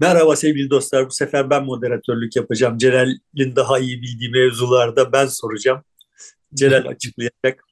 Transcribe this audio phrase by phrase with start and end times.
[0.00, 1.06] Merhaba sevgili dostlar.
[1.06, 2.78] Bu sefer ben moderatörlük yapacağım.
[2.78, 5.82] Celal'in daha iyi bildiği mevzularda ben soracağım.
[6.54, 7.64] Celal açıklayacak.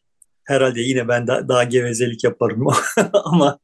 [0.45, 2.67] Herhalde yine ben daha, daha gevezelik yaparım
[3.13, 3.59] ama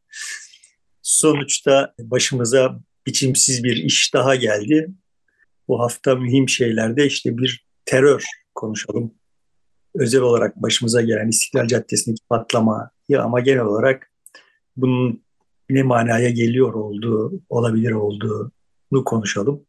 [1.03, 4.91] sonuçta başımıza biçimsiz bir iş daha geldi.
[5.69, 8.25] Bu hafta mühim şeylerde işte bir terör
[8.55, 9.15] konuşalım.
[9.95, 14.11] Özel olarak başımıza gelen İstiklal Caddesi'ndeki patlama ama genel olarak
[14.77, 15.25] bunun
[15.71, 19.67] ne manaya geliyor olduğu, olabilir olduğunu konuşalım.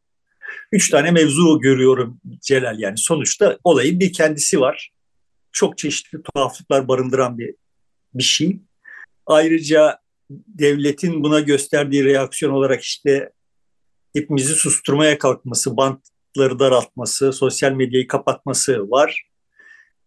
[0.71, 2.97] Üç tane mevzu görüyorum Celal yani.
[2.97, 4.91] Sonuçta olayın bir kendisi var.
[5.51, 7.55] Çok çeşitli tuhaflıklar barındıran bir,
[8.13, 8.59] bir şey.
[9.25, 9.99] Ayrıca
[10.47, 13.31] devletin buna gösterdiği reaksiyon olarak işte
[14.13, 19.30] hepimizi susturmaya kalkması, bantları daraltması, sosyal medyayı kapatması var.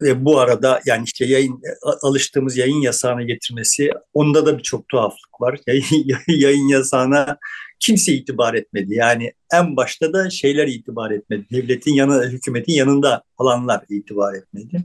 [0.02, 1.62] Ve bu arada yani işte yayın
[2.02, 5.60] alıştığımız yayın yasağına getirmesi onda da birçok tuhaflık var.
[5.66, 5.84] Yayın,
[6.28, 7.38] yayın yasağına
[7.80, 8.94] kimse itibar etmedi.
[8.94, 11.46] Yani en başta da şeyler itibar etmedi.
[11.52, 14.84] Devletin yanı, hükümetin yanında alanlar itibar etmedi.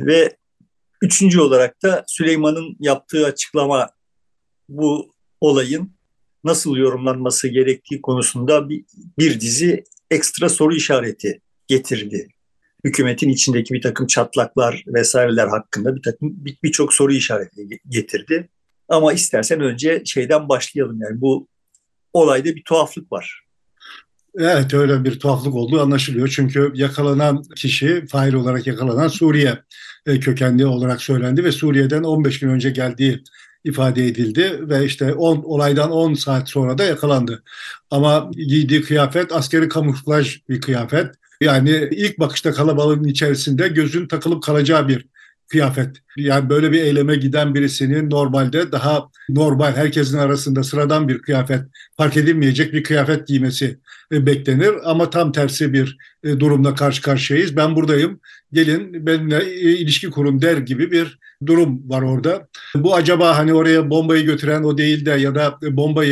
[0.00, 0.36] Ve
[1.02, 3.90] üçüncü olarak da Süleyman'ın yaptığı açıklama
[4.68, 5.92] bu olayın
[6.44, 8.84] nasıl yorumlanması gerektiği konusunda bir,
[9.18, 12.28] bir dizi ekstra soru işareti getirdi
[12.86, 18.48] hükümetin içindeki bir takım çatlaklar vesaireler hakkında bir takım birçok bir soru işareti getirdi.
[18.88, 21.48] Ama istersen önce şeyden başlayalım yani bu
[22.12, 23.42] olayda bir tuhaflık var.
[24.38, 26.28] Evet öyle bir tuhaflık olduğu anlaşılıyor.
[26.28, 29.58] Çünkü yakalanan kişi, fail olarak yakalanan Suriye
[30.06, 33.22] e, kökenli olarak söylendi ve Suriye'den 15 gün önce geldiği
[33.64, 37.42] ifade edildi ve işte 10 olaydan 10 saat sonra da yakalandı.
[37.90, 41.14] Ama giydiği kıyafet askeri kamuflaj bir kıyafet.
[41.40, 45.06] Yani ilk bakışta kalabalığın içerisinde gözün takılıp kalacağı bir
[45.48, 45.96] kıyafet.
[46.16, 51.60] Yani böyle bir eyleme giden birisinin normalde daha normal, herkesin arasında sıradan bir kıyafet,
[51.96, 53.78] fark edilmeyecek bir kıyafet giymesi
[54.12, 54.74] e, beklenir.
[54.84, 57.56] Ama tam tersi bir e, durumla karşı karşıyayız.
[57.56, 58.20] Ben buradayım,
[58.52, 62.48] gelin benimle e, ilişki kurun der gibi bir durum var orada.
[62.74, 66.02] Bu acaba hani oraya bombayı götüren o değil de ya da bomba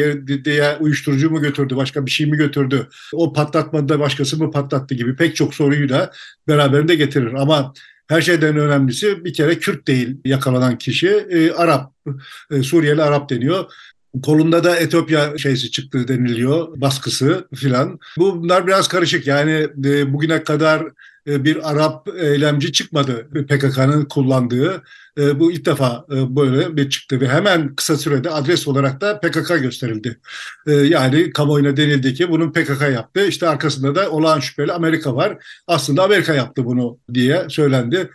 [0.44, 2.88] diye uyuşturucu mu götürdü, başka bir şey mi götürdü?
[3.12, 6.10] O patlatmadı da başkası mı patlattı gibi pek çok soruyu da
[6.48, 7.32] beraberinde getirir.
[7.34, 7.72] Ama
[8.08, 11.92] her şeyden önemlisi bir kere Kürt değil yakalanan kişi, e, Arap,
[12.50, 13.64] e, Suriyeli Arap deniyor.
[14.22, 17.98] Kolunda da Etiyopya şeysi çıktı deniliyor, baskısı filan.
[18.16, 20.82] Bunlar biraz karışık yani e, bugüne kadar
[21.26, 24.82] bir Arap eylemci çıkmadı PKK'nın kullandığı.
[25.18, 29.20] E, bu ilk defa e, böyle bir çıktı ve hemen kısa sürede adres olarak da
[29.20, 30.18] PKK gösterildi.
[30.66, 33.26] Yani kamuoyuna denildi ki bunun PKK yaptı.
[33.26, 35.44] İşte arkasında da olağan şüpheli Amerika var.
[35.66, 38.10] Aslında Amerika yaptı bunu diye söylendi.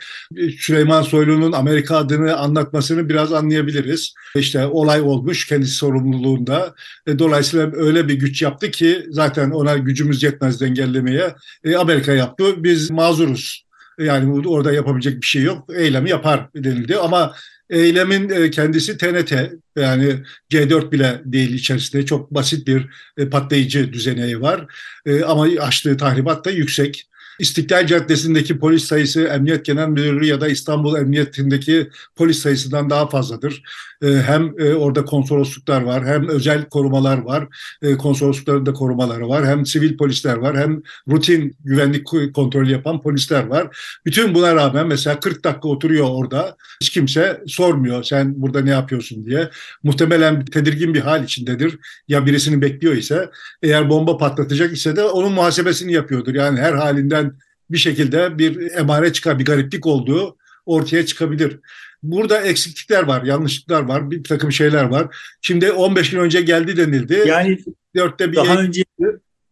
[0.60, 4.14] Süleyman Soylu'nun Amerika adını anlatmasını biraz anlayabiliriz.
[4.36, 6.76] İşte olay olmuş kendisi sorumluluğunda.
[7.20, 11.36] Dolayısıyla öyle bir güç yaptı ki zaten ona gücümüz yetmez engellemeye.
[11.78, 12.64] Amerika yaptı.
[12.64, 13.66] Biz mazuruz.
[14.00, 15.70] Yani orada yapabilecek bir şey yok.
[15.76, 17.34] Eylemi yapar denildi ama
[17.70, 19.34] eylemin e, kendisi TNT
[19.76, 24.66] yani C4 bile değil içerisinde çok basit bir e, patlayıcı düzeneği var.
[25.06, 27.09] E, ama açtığı tahribat da yüksek.
[27.40, 33.64] İstiklal Caddesi'ndeki polis sayısı Emniyet Genel Müdürlüğü ya da İstanbul Emniyetindeki polis sayısından daha fazladır.
[34.02, 37.48] Ee, hem e, orada konsolosluklar var, hem özel korumalar var,
[37.82, 43.44] e, konsoloslukların da korumaları var, hem sivil polisler var, hem rutin güvenlik kontrolü yapan polisler
[43.44, 43.78] var.
[44.06, 49.26] Bütün buna rağmen mesela 40 dakika oturuyor orada, hiç kimse sormuyor sen burada ne yapıyorsun
[49.26, 49.50] diye.
[49.84, 51.80] Muhtemelen tedirgin bir hal içindedir.
[52.08, 53.30] Ya birisini bekliyor ise,
[53.64, 56.34] eğer bomba patlatacak ise de onun muhasebesini yapıyordur.
[56.34, 57.29] Yani her halinden
[57.72, 61.60] bir şekilde bir emare çıkar, bir gariplik olduğu ortaya çıkabilir.
[62.04, 65.16] Burada eksiklikler var, yanlışlıklar var, bir takım şeyler var.
[65.42, 67.24] Şimdi 15 gün önce geldi denildi.
[67.28, 67.60] Yani
[67.96, 68.68] dörtte bir daha yayın...
[68.68, 68.84] önce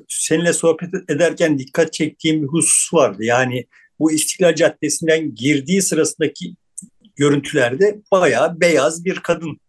[0.08, 3.24] seninle sohbet ederken dikkat çektiğim bir husus vardı.
[3.24, 3.66] Yani
[4.00, 6.56] bu İstiklal Caddesi'nden girdiği sırasındaki
[7.16, 9.60] görüntülerde bayağı beyaz bir kadın,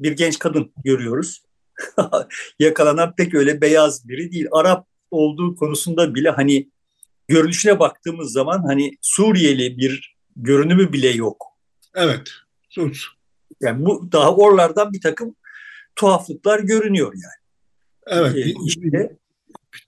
[0.00, 1.42] bir genç kadın görüyoruz.
[2.58, 4.46] Yakalanan pek öyle beyaz biri değil.
[4.52, 6.68] Arap olduğu konusunda bile hani
[7.28, 11.46] görünüşüne baktığımız zaman hani Suriyeli bir görünümü bile yok.
[11.94, 12.30] Evet.
[12.70, 13.06] Suç.
[13.60, 15.36] Yani bu daha oralardan bir takım
[15.96, 17.42] tuhaflıklar görünüyor yani.
[18.06, 18.36] Evet.
[18.36, 19.16] Ee, işte,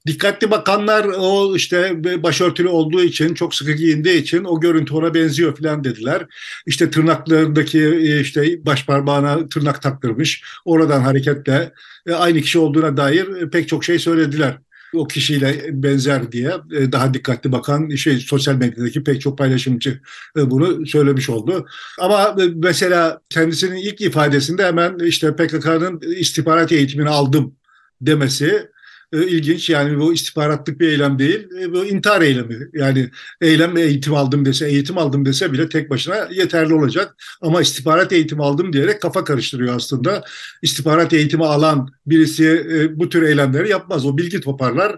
[0.06, 5.56] Dikkatli bakanlar o işte başörtülü olduğu için çok sıkı giyindiği için o görüntü ona benziyor
[5.56, 6.26] falan dediler.
[6.66, 10.44] İşte tırnaklarındaki e, işte baş parmağına tırnak taktırmış.
[10.64, 11.72] Oradan hareketle
[12.06, 14.58] e, aynı kişi olduğuna dair pek çok şey söylediler
[14.94, 20.00] o kişiyle benzer diye e, daha dikkatli bakan şey sosyal medyadaki pek çok paylaşımcı
[20.36, 21.66] e, bunu söylemiş oldu.
[22.00, 27.54] Ama e, mesela kendisinin ilk ifadesinde hemen işte PKK'nın istihbarat eğitimini aldım
[28.00, 28.73] demesi
[29.14, 29.70] e, ilginç.
[29.70, 31.48] Yani bu istihbaratlık bir eylem değil.
[31.60, 32.68] E, bu intihar eylemi.
[32.72, 37.16] Yani eylem eğitim aldım dese, eğitim aldım dese bile tek başına yeterli olacak.
[37.40, 40.24] Ama istihbarat eğitimi aldım diyerek kafa karıştırıyor aslında.
[40.62, 44.06] İstihbarat eğitimi alan birisi e, bu tür eylemleri yapmaz.
[44.06, 44.96] O bilgi toparlar.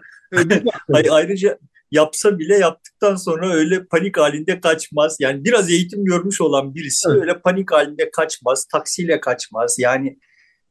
[0.95, 1.59] E, ayrıca
[1.91, 5.17] yapsa bile yaptıktan sonra öyle panik halinde kaçmaz.
[5.21, 7.21] Yani biraz eğitim görmüş olan birisi evet.
[7.21, 9.77] öyle panik halinde kaçmaz, taksiyle kaçmaz.
[9.79, 10.19] Yani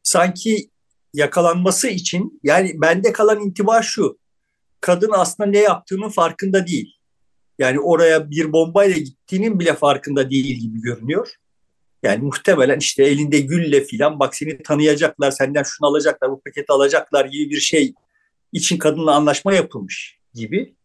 [0.04, 0.70] sanki
[1.16, 4.18] yakalanması için yani bende kalan intiba şu.
[4.82, 6.96] Kadın aslında ne yaptığının farkında değil.
[7.60, 11.36] Yani oraya bir bombayla gittiğinin bile farkında değil gibi görünüyor.
[12.04, 17.26] Yani muhtemelen işte elinde gülle filan bak seni tanıyacaklar, senden şunu alacaklar, bu paketi alacaklar
[17.26, 17.94] gibi bir şey
[18.52, 20.76] için kadınla anlaşma yapılmış gibi.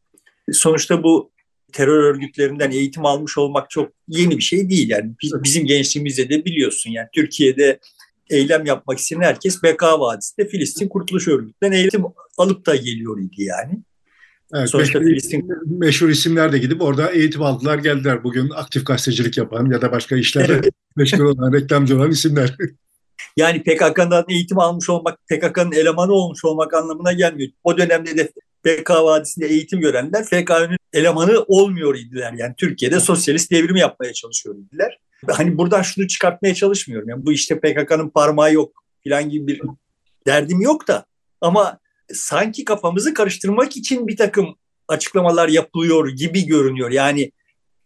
[0.53, 1.33] Sonuçta bu
[1.73, 4.91] terör örgütlerinden eğitim almış olmak çok yeni bir şey değil.
[4.91, 7.81] Yani bizim gençliğimizde de biliyorsun yani Türkiye'de
[8.31, 12.05] eylem yapmak isteyen herkes Beka Vadisi'nde Filistin Kurtuluş Örgütü'nden eğitim
[12.39, 13.83] alıp da geliyor idi yani.
[14.55, 15.49] Evet, Sonuçta meşhur, Filistin...
[15.79, 18.25] meşhur isimler de gidip orada eğitim aldılar geldiler.
[18.25, 20.69] Bugün aktif gazetecilik yapan ya da başka işlerde evet.
[20.97, 22.57] meşgul olan, reklamcı olan isimler.
[23.37, 27.51] Yani PKK'dan eğitim almış olmak, PKK'nın elemanı olmuş olmak anlamına gelmiyor.
[27.65, 28.33] O dönemde de
[28.65, 32.33] PK Vadisi'nde eğitim görenler FK'nın elemanı olmuyor idiler.
[32.39, 34.99] Yani Türkiye'de sosyalist devrimi yapmaya çalışıyor idiler.
[35.29, 37.09] Hani buradan şunu çıkartmaya çalışmıyorum.
[37.09, 39.63] Yani bu işte PKK'nın parmağı yok falan gibi bir
[40.27, 41.05] derdim yok da
[41.41, 41.79] ama
[42.13, 44.57] sanki kafamızı karıştırmak için bir takım
[44.89, 46.91] açıklamalar yapılıyor gibi görünüyor.
[46.91, 47.33] Yani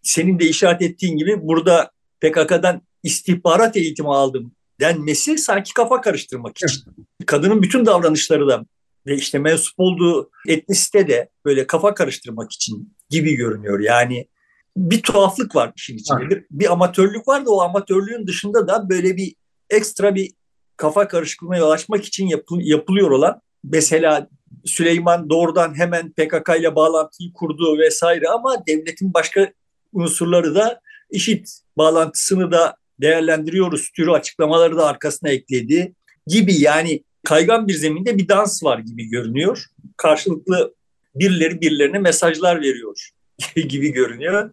[0.02, 1.90] senin de işaret ettiğin gibi burada
[2.20, 6.82] PKK'dan istihbarat eğitimi aldım denmesi sanki kafa karıştırmak için.
[7.26, 8.64] Kadının bütün davranışları da
[9.06, 13.80] ve işte mensup olduğu etnisite de böyle kafa karıştırmak için gibi görünüyor.
[13.80, 14.28] Yani
[14.76, 16.30] bir tuhaflık var işin içinde.
[16.30, 19.34] Bir, bir amatörlük var da o amatörlüğün dışında da böyle bir
[19.70, 20.32] ekstra bir
[20.76, 24.28] kafa karışıklığına yol açmak için yapı, yapılıyor olan mesela
[24.64, 29.52] Süleyman doğrudan hemen PKK ile bağlantıyı kurdu vesaire ama devletin başka
[29.92, 30.80] unsurları da
[31.10, 35.94] işit bağlantısını da değerlendiriyoruz türü açıklamaları da arkasına ekledi
[36.26, 39.64] gibi yani kaygan bir zeminde bir dans var gibi görünüyor.
[39.96, 40.74] Karşılıklı
[41.14, 43.10] birileri birilerine mesajlar veriyor
[43.68, 44.50] gibi görünüyor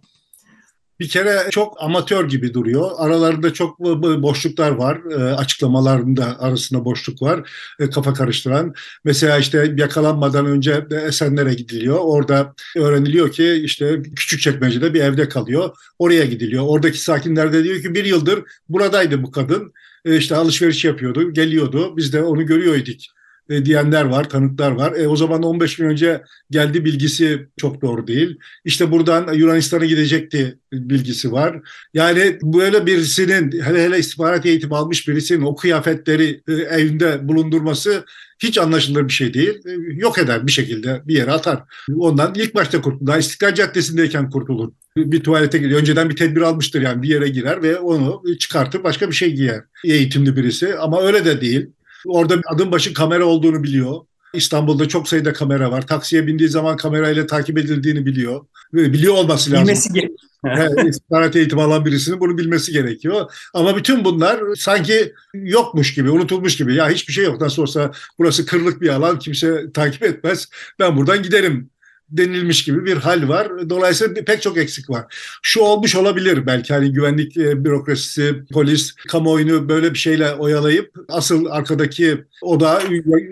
[1.02, 2.92] bir kere çok amatör gibi duruyor.
[2.98, 5.00] Aralarında çok boşluklar var.
[5.12, 7.50] E, açıklamalarında arasında boşluk var.
[7.80, 8.74] E, kafa karıştıran.
[9.04, 11.98] Mesela işte yakalanmadan önce Esenler'e gidiliyor.
[12.02, 15.70] Orada öğreniliyor ki işte küçük çekmecede bir evde kalıyor.
[16.00, 16.64] Oraya gidiliyor.
[16.68, 19.74] Oradaki sakinler de diyor ki bir yıldır buradaydı bu kadın.
[20.06, 21.98] E, işte alışveriş yapıyordu, geliyordu.
[21.98, 23.21] Biz de onu görüyorduk
[23.52, 24.92] e, diyenler var, tanıklar var.
[24.92, 26.22] E, o zaman 15 gün önce
[26.52, 28.38] geldi bilgisi çok doğru değil.
[28.66, 31.60] İşte buradan Yunanistan'a gidecekti bilgisi var.
[31.94, 38.06] Yani böyle birisinin hele hele istihbarat eğitimi almış birisinin o kıyafetleri e, evinde bulundurması
[38.40, 39.54] hiç anlaşılır bir şey değil.
[39.66, 41.64] E, yok eder bir şekilde bir yere atar.
[41.96, 43.08] Ondan ilk başta kurtulur.
[43.08, 44.72] Daha İstiklal Caddesi'ndeyken kurtulur.
[44.98, 45.80] Bir tuvalete gidiyor.
[45.80, 49.62] Önceden bir tedbir almıştır yani bir yere girer ve onu çıkartıp başka bir şey giyer.
[49.86, 51.70] Eğitimli birisi ama öyle de değil.
[52.06, 53.96] Orada adım başı kamera olduğunu biliyor.
[54.34, 55.88] İstanbul'da çok sayıda kamera var.
[55.88, 58.46] Taksiye bindiği zaman kamerayla takip edildiğini biliyor.
[58.74, 59.66] Biliyor olması lazım.
[59.68, 60.18] Bilmesi gerekiyor.
[60.88, 63.32] İstihbarat eğitimi alan birisinin bunu bilmesi gerekiyor.
[63.54, 66.76] Ama bütün bunlar sanki yokmuş gibi, unutulmuş gibi.
[66.76, 67.42] Ya hiçbir şey yok.
[67.42, 70.50] Nasıl olsa burası kırlık bir alan, kimse takip etmez.
[70.80, 71.70] Ben buradan giderim
[72.12, 73.70] denilmiş gibi bir hal var.
[73.70, 75.06] Dolayısıyla pek çok eksik var.
[75.42, 81.46] Şu olmuş olabilir belki hani güvenlik e, bürokrasisi, polis kamuoyunu böyle bir şeyle oyalayıp asıl
[81.46, 82.82] arkadaki odağa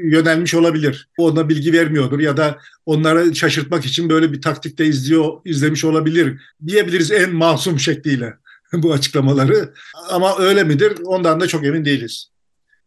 [0.03, 1.09] yönelmiş olabilir.
[1.17, 7.11] Ona bilgi vermiyordur ya da onları şaşırtmak için böyle bir taktikte izliyor, izlemiş olabilir diyebiliriz
[7.11, 8.33] en masum şekliyle
[8.73, 9.73] bu açıklamaları.
[10.09, 10.93] Ama öyle midir?
[11.05, 12.29] Ondan da çok emin değiliz.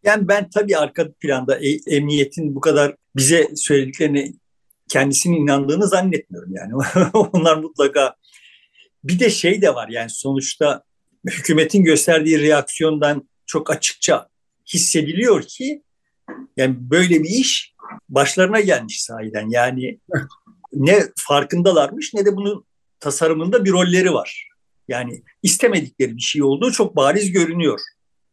[0.03, 4.33] Yani ben tabii arka planda e, emniyetin bu kadar bize söylediklerini
[4.93, 6.73] kendisinin inandığını zannetmiyorum yani.
[7.13, 8.15] Onlar mutlaka
[9.03, 10.83] bir de şey de var yani sonuçta
[11.25, 14.27] hükümetin gösterdiği reaksiyondan çok açıkça
[14.73, 15.81] hissediliyor ki
[16.57, 17.73] yani böyle bir iş
[18.09, 19.49] başlarına gelmiş sahiden.
[19.49, 19.99] Yani
[20.73, 22.65] ne farkındalarmış ne de bunun
[22.99, 24.49] tasarımında bir rolleri var.
[24.87, 27.79] Yani istemedikleri bir şey olduğu çok bariz görünüyor.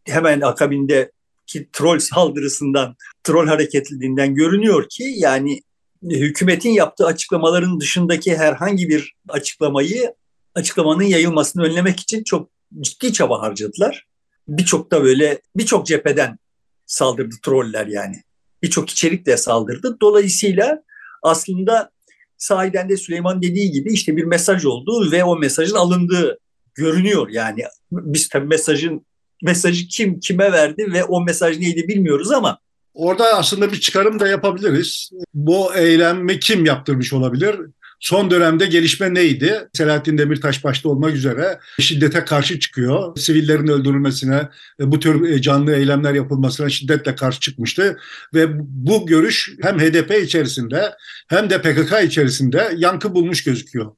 [0.04, 1.12] Hemen akabinde
[1.46, 5.60] ki troll saldırısından, troll hareketliliğinden görünüyor ki yani
[6.02, 10.14] hükümetin yaptığı açıklamaların dışındaki herhangi bir açıklamayı
[10.54, 14.06] açıklamanın yayılmasını önlemek için çok ciddi çaba harcadılar.
[14.48, 16.38] Birçok da böyle birçok cepheden
[16.86, 18.22] saldırdı troller yani.
[18.62, 19.96] Birçok içerik de saldırdı.
[20.00, 20.82] Dolayısıyla
[21.22, 21.90] aslında
[22.38, 26.38] sahiden de Süleyman dediği gibi işte bir mesaj olduğu ve o mesajın alındığı
[26.74, 27.62] görünüyor yani.
[27.92, 29.06] Biz tabii mesajın
[29.42, 32.58] mesajı kim kime verdi ve o mesaj neydi bilmiyoruz ama
[33.00, 35.10] Orada aslında bir çıkarım da yapabiliriz.
[35.34, 37.56] Bu eylemi kim yaptırmış olabilir?
[38.00, 39.68] Son dönemde gelişme neydi?
[39.72, 43.16] Selahattin Demirtaş başta olmak üzere şiddete karşı çıkıyor.
[43.16, 44.48] Sivillerin öldürülmesine,
[44.80, 47.98] bu tür e, canlı eylemler yapılmasına şiddetle karşı çıkmıştı.
[48.34, 50.94] Ve bu görüş hem HDP içerisinde
[51.28, 53.92] hem de PKK içerisinde yankı bulmuş gözüküyor.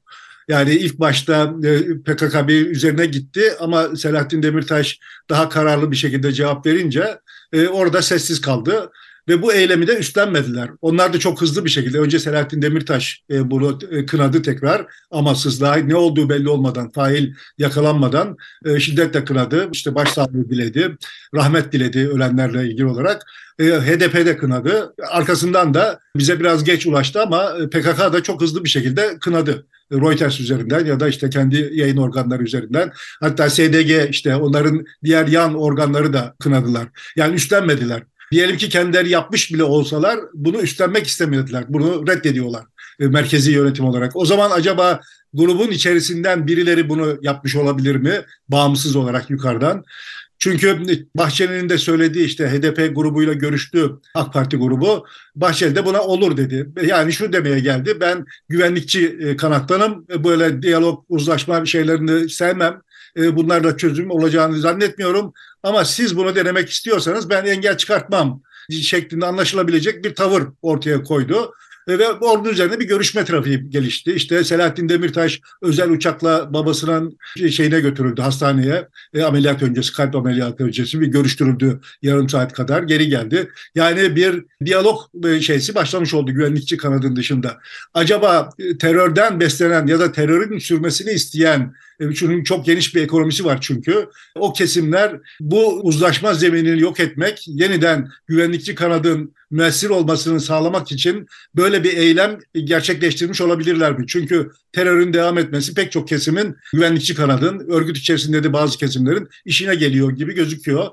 [0.47, 6.33] Yani ilk başta e, PKK bir üzerine gitti ama Selahattin Demirtaş daha kararlı bir şekilde
[6.33, 7.17] cevap verince
[7.53, 8.91] e, orada sessiz kaldı
[9.27, 10.69] ve bu eylemi de üstlenmediler.
[10.81, 15.75] Onlar da çok hızlı bir şekilde önce Selahattin Demirtaş e, bunu e, kınadı tekrar amansızlığa
[15.75, 19.69] ne olduğu belli olmadan fail yakalanmadan e, şiddetle kınadı.
[19.71, 20.97] İşte başsağlığı diledi,
[21.35, 23.25] rahmet diledi ölenlerle ilgili olarak.
[23.59, 24.93] E, HDP de kınadı.
[25.11, 29.65] Arkasından da bize biraz geç ulaştı ama e, PKK da çok hızlı bir şekilde kınadı.
[29.91, 32.91] Reuters üzerinden ya da işte kendi yayın organları üzerinden.
[33.19, 36.87] Hatta SDG işte onların diğer yan organları da kınadılar.
[37.15, 38.03] Yani üstlenmediler.
[38.31, 41.63] Diyelim ki kendileri yapmış bile olsalar bunu üstlenmek istemediler.
[41.67, 42.63] Bunu reddediyorlar
[42.99, 44.15] e, merkezi yönetim olarak.
[44.15, 44.99] O zaman acaba
[45.33, 48.21] grubun içerisinden birileri bunu yapmış olabilir mi?
[48.49, 49.83] Bağımsız olarak yukarıdan.
[50.39, 50.77] Çünkü
[51.15, 55.05] Bahçeli'nin de söylediği işte HDP grubuyla görüştü AK Parti grubu.
[55.35, 56.69] Bahçeli de buna olur dedi.
[56.85, 57.97] Yani şu demeye geldi.
[58.01, 60.05] Ben güvenlikçi e, kanattanım.
[60.13, 62.81] E, böyle diyalog, uzlaşma şeylerini sevmem.
[63.17, 65.33] E, bunlarla çözüm olacağını zannetmiyorum.
[65.63, 71.53] Ama siz bunu denemek istiyorsanız ben engel çıkartmam şeklinde anlaşılabilecek bir tavır ortaya koydu.
[71.87, 74.13] Ve ordu üzerinde bir görüşme trafiği gelişti.
[74.13, 77.17] İşte Selahattin Demirtaş özel uçakla babasının
[77.51, 78.87] şeyine götürüldü hastaneye.
[79.13, 82.83] E, ameliyat öncesi, kalp ameliyatı öncesi bir görüştürüldü yarım saat kadar.
[82.83, 83.49] Geri geldi.
[83.75, 87.57] Yani bir diyalog e, şeysi başlamış oldu güvenlikçi kanadın dışında.
[87.93, 93.57] Acaba e, terörden beslenen ya da terörün sürmesini isteyen çünkü çok geniş bir ekonomisi var
[93.61, 94.09] çünkü.
[94.35, 101.83] O kesimler bu uzlaşma zeminini yok etmek, yeniden güvenlikçi kanadın müessir olmasını sağlamak için böyle
[101.83, 104.05] bir eylem gerçekleştirmiş olabilirler mi?
[104.07, 109.75] Çünkü terörün devam etmesi pek çok kesimin güvenlikçi kanadın, örgüt içerisinde de bazı kesimlerin işine
[109.75, 110.87] geliyor gibi gözüküyor.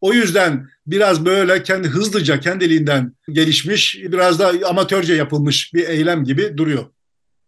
[0.00, 6.56] O yüzden biraz böyle kendi hızlıca kendiliğinden gelişmiş, biraz da amatörce yapılmış bir eylem gibi
[6.56, 6.84] duruyor.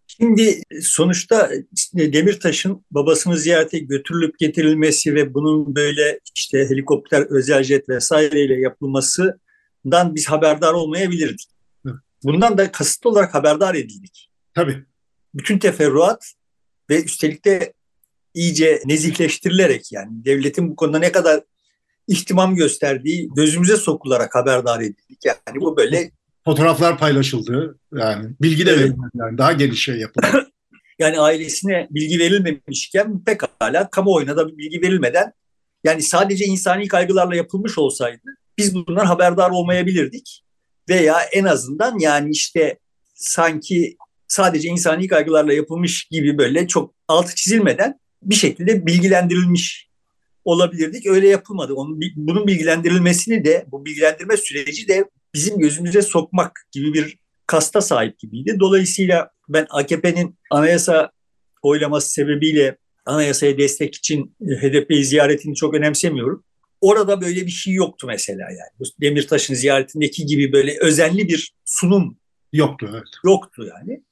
[0.06, 1.50] Şimdi sonuçta
[1.94, 8.60] Demirtaş'ın babasını ziyarete götürülüp getirilmesi ve bunun böyle işte helikopter, özel jet vesaireyle
[9.84, 11.48] yapılmasından biz haberdar olmayabilirdik.
[12.24, 14.30] Bundan da kasıtlı olarak haberdar edildik.
[14.54, 14.84] Tabii.
[15.34, 16.34] Bütün teferruat
[16.90, 17.72] ve üstelik de
[18.34, 21.40] iyice nezihleştirilerek yani devletin bu konuda ne kadar
[22.08, 25.24] ihtimam gösterdiği gözümüze sokularak haberdar edildik.
[25.24, 26.10] Yani bu böyle
[26.44, 27.78] fotoğraflar paylaşıldı.
[27.94, 28.92] Yani bilgi de evet.
[29.14, 30.26] yani daha geniş şey yapıldı.
[30.98, 35.32] yani ailesine bilgi verilmemişken pekala kamuoyuna da bilgi verilmeden
[35.84, 40.42] yani sadece insani kaygılarla yapılmış olsaydı biz bundan haberdar olmayabilirdik.
[40.88, 42.78] Veya en azından yani işte
[43.14, 43.96] sanki
[44.28, 49.88] sadece insani kaygılarla yapılmış gibi böyle çok altı çizilmeden bir şekilde bilgilendirilmiş
[50.44, 51.06] olabilirdik.
[51.06, 51.74] Öyle yapılmadı.
[51.74, 58.18] Onun, bunun bilgilendirilmesini de, bu bilgilendirme süreci de bizim gözümüze sokmak gibi bir kasta sahip
[58.18, 58.56] gibiydi.
[58.60, 61.10] Dolayısıyla ben AKP'nin anayasa
[61.62, 66.44] oylaması sebebiyle anayasaya destek için e, HDP'yi ziyaretini çok önemsemiyorum.
[66.80, 68.70] Orada böyle bir şey yoktu mesela yani.
[68.78, 72.18] Bu Demirtaş'ın ziyaretindeki gibi böyle özenli bir sunum
[72.52, 72.88] yoktu.
[72.92, 73.04] Evet.
[73.24, 74.02] Yoktu yani.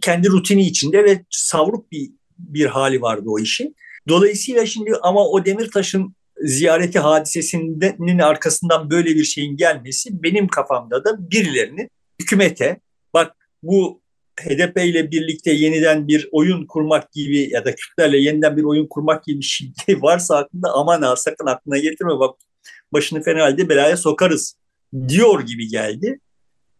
[0.00, 3.76] Kendi rutini içinde ve savruk bir bir hali vardı o işin.
[4.08, 11.30] Dolayısıyla şimdi ama o Demirtaş'ın ziyareti hadisesinin arkasından böyle bir şeyin gelmesi benim kafamda da
[11.30, 11.90] birilerinin
[12.20, 12.80] hükümete
[13.14, 14.02] bak bu
[14.40, 19.24] HDP ile birlikte yeniden bir oyun kurmak gibi ya da Kürtlerle yeniden bir oyun kurmak
[19.24, 22.38] gibi bir şey varsa aklında aman ha sakın aklına getirme bak
[22.92, 24.56] başını fena halde belaya sokarız
[25.08, 26.20] diyor gibi geldi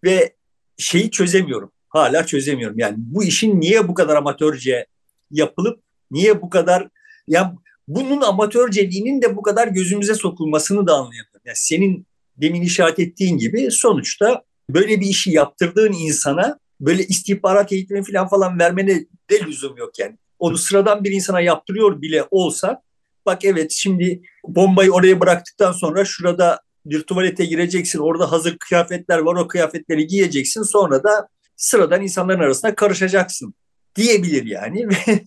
[0.05, 0.35] ve
[0.79, 1.73] şeyi çözemiyorum.
[1.89, 2.79] Hala çözemiyorum.
[2.79, 4.87] Yani bu işin niye bu kadar amatörce
[5.31, 6.89] yapılıp niye bu kadar
[7.29, 7.55] ya
[7.89, 11.41] bunun amatörceliğinin de bu kadar gözümüze sokulmasını da anlayamıyorum.
[11.45, 18.05] Yani senin demin işaret ettiğin gibi sonuçta böyle bir işi yaptırdığın insana böyle istihbarat eğitimi
[18.05, 20.17] falan falan vermene de lüzum yok yani.
[20.39, 22.83] Onu sıradan bir insana yaptırıyor bile olsa
[23.27, 27.99] bak evet şimdi bombayı oraya bıraktıktan sonra şurada bir tuvalete gireceksin.
[27.99, 29.35] Orada hazır kıyafetler var.
[29.35, 30.63] O kıyafetleri giyeceksin.
[30.63, 33.55] Sonra da sıradan insanların arasında karışacaksın
[33.97, 34.89] diyebilir yani.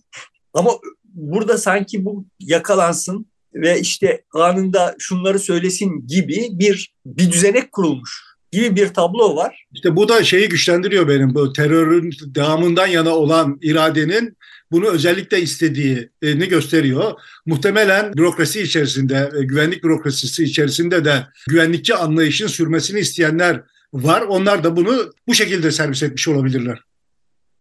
[0.54, 0.70] Ama
[1.04, 8.76] burada sanki bu yakalansın ve işte anında şunları söylesin gibi bir bir düzenek kurulmuş gibi
[8.76, 9.66] bir tablo var.
[9.72, 14.36] İşte bu da şeyi güçlendiriyor benim bu terörün devamından yana olan iradenin
[14.70, 17.12] bunu özellikle istediğini gösteriyor.
[17.46, 24.22] Muhtemelen bürokrasi içerisinde, e, güvenlik bürokrasisi içerisinde de güvenlikçi anlayışın sürmesini isteyenler var.
[24.22, 26.78] Onlar da bunu bu şekilde servis etmiş olabilirler.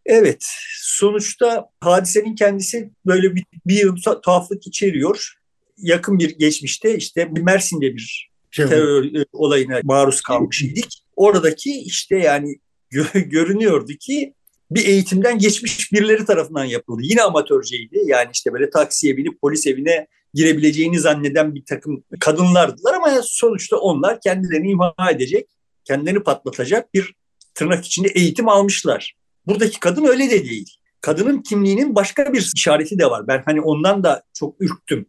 [0.06, 0.46] Evet,
[0.82, 3.92] sonuçta hadisenin kendisi böyle bir, bir
[4.24, 5.34] tuhaflık içeriyor.
[5.78, 9.20] Yakın bir geçmişte işte Mersin'de bir terör oldu.
[9.20, 11.04] E, olayına maruz kalmış idik.
[11.16, 12.56] Oradaki işte yani
[13.14, 14.34] görünüyordu ki
[14.72, 17.02] bir eğitimden geçmiş birileri tarafından yapıldı.
[17.04, 18.00] Yine amatörceydi.
[18.06, 24.22] Yani işte böyle taksiye binip polis evine girebileceğini zanneden bir takım kadınlardılar ama sonuçta onlar
[24.22, 25.50] kendilerini imha edecek,
[25.86, 27.14] kendilerini patlatacak bir
[27.54, 29.16] tırnak içinde eğitim almışlar.
[29.48, 30.76] Buradaki kadın öyle de değil.
[31.02, 33.28] Kadının kimliğinin başka bir işareti de var.
[33.28, 35.06] Ben hani ondan da çok ürktüm.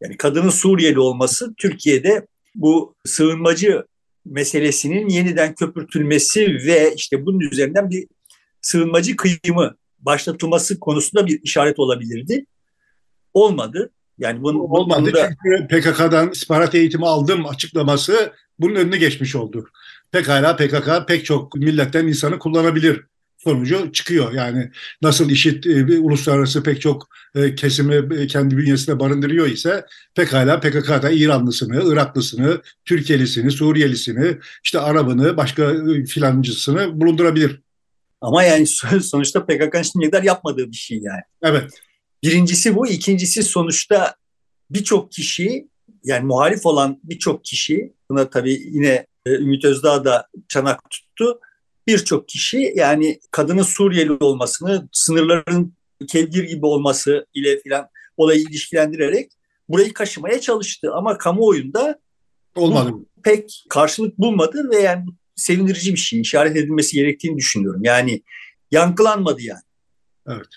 [0.00, 2.26] Yani kadının Suriyeli olması Türkiye'de
[2.58, 3.84] bu sığınmacı
[4.24, 8.06] meselesinin yeniden köpürtülmesi ve işte bunun üzerinden bir
[8.60, 12.46] sığınmacı kıyımı başlatılması konusunda bir işaret olabilirdi.
[13.34, 13.90] Olmadı.
[14.18, 15.28] Yani bunu, olmadı bunda...
[15.28, 19.68] çünkü PKK'dan istihbarat eğitimi aldım açıklaması bunun önüne geçmiş oldu.
[20.10, 23.04] Pekala PKK pek çok milletten insanı kullanabilir
[23.38, 24.32] sonucu çıkıyor.
[24.32, 24.70] Yani
[25.02, 31.10] nasıl işit e, uluslararası pek çok e, kesimi e, kendi bünyesinde barındırıyor ise pekala PKK'da
[31.10, 37.60] İranlısını, Iraklısını, Türkiyelisini, Suriyelisini, işte Arabını, başka e, filancısını bulundurabilir.
[38.20, 38.66] Ama yani
[39.02, 41.22] sonuçta PKK'nın şimdiye kadar yapmadığı bir şey yani.
[41.42, 41.70] Evet.
[42.22, 42.86] Birincisi bu.
[42.86, 44.14] ikincisi sonuçta
[44.70, 45.68] birçok kişi
[46.04, 51.40] yani muhalif olan birçok kişi buna tabii yine Ümit Özdağ da çanak tuttu.
[51.88, 55.72] Birçok kişi yani kadının Suriyeli olmasını, sınırların
[56.08, 59.30] kevgir gibi olması ile filan olayı ilişkilendirerek
[59.68, 60.90] burayı kaşımaya çalıştı.
[60.94, 61.98] Ama kamuoyunda
[62.54, 62.92] olmadı.
[63.24, 65.04] pek karşılık bulmadı ve yani
[65.36, 66.20] sevindirici bir şey.
[66.20, 67.80] işaret edilmesi gerektiğini düşünüyorum.
[67.84, 68.22] Yani
[68.70, 69.62] yankılanmadı yani.
[70.28, 70.48] Evet.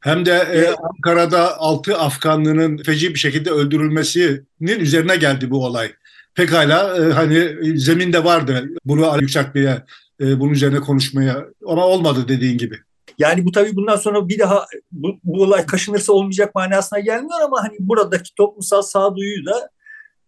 [0.00, 5.92] Hem de e, Ankara'da altı Afganlının feci bir şekilde öldürülmesinin üzerine geldi bu olay.
[6.34, 9.82] Pekala e, hani zeminde vardı bunu yükseltmeye,
[10.20, 12.76] e, bunun üzerine konuşmaya ama olmadı dediğin gibi.
[13.18, 17.62] Yani bu tabii bundan sonra bir daha bu, bu olay kaşınırsa olmayacak manasına gelmiyor ama
[17.62, 19.70] hani buradaki toplumsal sağduyuyu da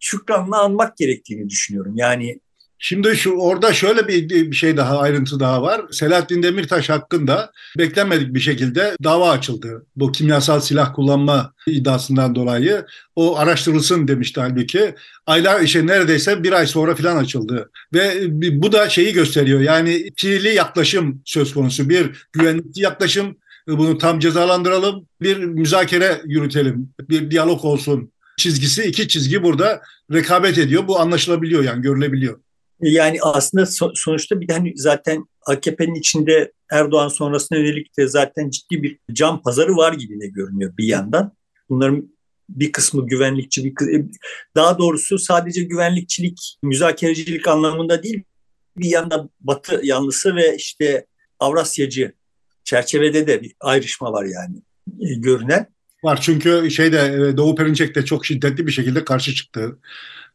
[0.01, 1.93] şükranla anmak gerektiğini düşünüyorum.
[1.97, 2.41] Yani
[2.79, 5.81] Şimdi şu orada şöyle bir, bir şey daha ayrıntı daha var.
[5.91, 9.87] Selahattin Demirtaş hakkında beklenmedik bir şekilde dava açıldı.
[9.97, 12.85] Bu kimyasal silah kullanma iddiasından dolayı
[13.17, 14.95] o araştırılsın demişti halbuki.
[15.27, 17.71] Aylar işte neredeyse bir ay sonra falan açıldı.
[17.95, 18.15] Ve
[18.62, 19.61] bu da şeyi gösteriyor.
[19.61, 21.89] Yani ikili yaklaşım söz konusu.
[21.89, 23.37] Bir güvenlikli yaklaşım
[23.69, 25.07] bunu tam cezalandıralım.
[25.23, 26.89] Bir müzakere yürütelim.
[27.01, 30.89] Bir diyalog olsun çizgisi iki çizgi burada rekabet ediyor.
[30.89, 32.41] Bu anlaşılabiliyor yani görülebiliyor.
[32.81, 38.83] Yani aslında sonuçta bir de hani zaten AKP'nin içinde Erdoğan sonrasına yönelik de zaten ciddi
[38.83, 41.33] bir cam pazarı var gibi de görünüyor bir yandan.
[41.69, 42.17] Bunların
[42.49, 44.09] bir kısmı güvenlikçi, bir kısmı,
[44.55, 48.23] daha doğrusu sadece güvenlikçilik, müzakerecilik anlamında değil,
[48.77, 51.07] bir yandan Batı yanlısı ve işte
[51.39, 52.12] Avrasyacı
[52.65, 54.62] çerçevede de bir ayrışma var yani
[55.01, 55.76] e, görünen.
[56.05, 59.79] Var çünkü şeyde e, Doğu Perinçek de çok şiddetli bir şekilde karşı çıktı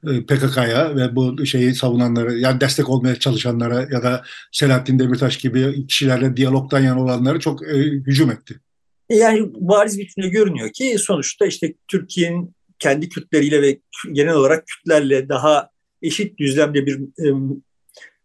[0.08, 5.88] e, PKK'ya ve bu şeyi savunanları yani destek olmaya çalışanlara ya da Selahattin Demirtaş gibi
[5.88, 8.60] kişilerle diyalogdan yana olanları çok e, hücum etti.
[9.10, 13.80] Yani bariz biçimde görünüyor ki sonuçta işte Türkiye'nin kendi Kürtleriyle ve
[14.12, 15.70] genel olarak Kürtlerle daha
[16.02, 17.58] eşit düzlemde bir e,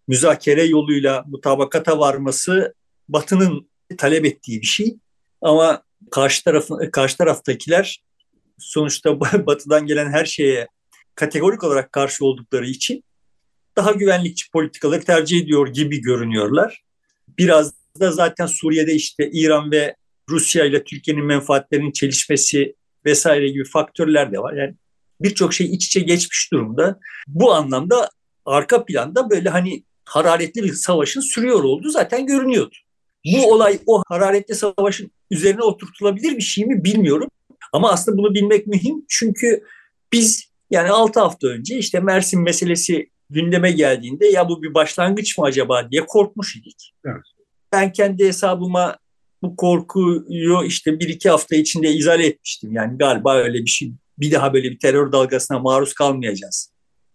[0.09, 2.75] müzakere yoluyla mutabakata varması
[3.09, 4.96] Batı'nın talep ettiği bir şey.
[5.40, 8.03] Ama karşı tarafın karşı taraftakiler
[8.59, 10.69] sonuçta Batı'dan gelen her şeye
[11.14, 13.05] kategorik olarak karşı oldukları için
[13.77, 16.83] daha güvenlikçi politikaları tercih ediyor gibi görünüyorlar.
[17.38, 19.97] Biraz da zaten Suriye'de işte İran ve
[20.31, 24.53] Rusya ile Türkiye'nin menfaatlerinin çelişmesi vesaire gibi faktörler de var.
[24.53, 24.75] Yani
[25.21, 26.99] birçok şey iç içe geçmiş durumda.
[27.29, 28.11] Bu anlamda
[28.45, 32.77] arka planda böyle hani hararetli bir savaşın sürüyor olduğu zaten görünüyordu.
[33.32, 37.28] Bu olay o hararetli savaşın üzerine oturtulabilir bir şey mi bilmiyorum.
[37.72, 39.04] Ama aslında bunu bilmek mühim.
[39.08, 39.62] Çünkü
[40.12, 45.44] biz yani 6 hafta önce işte Mersin meselesi gündeme geldiğinde ya bu bir başlangıç mı
[45.44, 46.94] acaba diye korkmuş idik.
[47.04, 47.22] Evet.
[47.72, 48.96] Ben kendi hesabıma
[49.42, 52.72] bu korkuyu işte bir iki hafta içinde izale etmiştim.
[52.72, 56.72] Yani galiba öyle bir şey bir daha böyle bir terör dalgasına maruz kalmayacağız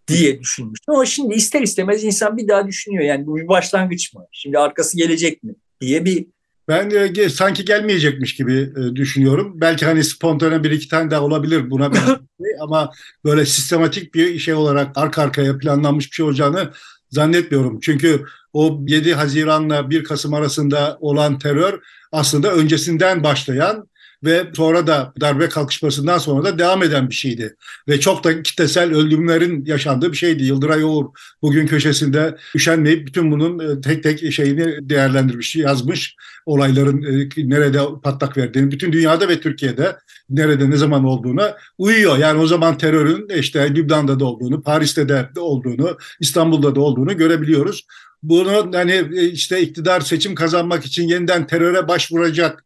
[0.08, 0.94] diye düşünmüştüm.
[0.94, 3.04] Ama şimdi ister istemez insan bir daha düşünüyor.
[3.04, 4.26] Yani bu bir başlangıç mı?
[4.32, 5.56] Şimdi arkası gelecek mi?
[5.82, 6.26] Diye bir
[6.68, 9.62] ben e, sanki gelmeyecekmiş gibi e, düşünüyorum.
[9.62, 11.94] Belki hani spontane bir iki tane daha olabilir buna
[12.42, 12.92] şey ama
[13.26, 16.72] böyle sistematik bir şey olarak arka arkaya planlanmış bir şey olacağını
[17.10, 17.80] zannetmiyorum.
[17.80, 21.80] Çünkü o 7 Haziran'la 1 Kasım arasında olan terör
[22.12, 23.90] aslında öncesinden başlayan
[24.24, 27.56] ve sonra da darbe kalkışmasından sonra da devam eden bir şeydi.
[27.88, 30.44] Ve çok da kitlesel öldürümlerin yaşandığı bir şeydi.
[30.44, 31.06] Yıldıray Oğur
[31.42, 36.16] bugün köşesinde üşenmeyip bütün bunun e, tek tek şeyini değerlendirmiş, yazmış.
[36.46, 39.98] Olayların e, nerede patlak verdiğini, bütün dünyada ve Türkiye'de
[40.30, 42.18] nerede ne zaman olduğuna uyuyor.
[42.18, 47.86] Yani o zaman terörün işte Lübnan'da da olduğunu, Paris'te de olduğunu, İstanbul'da da olduğunu görebiliyoruz.
[48.24, 52.64] Bunu hani e, işte iktidar seçim kazanmak için yeniden teröre başvuracak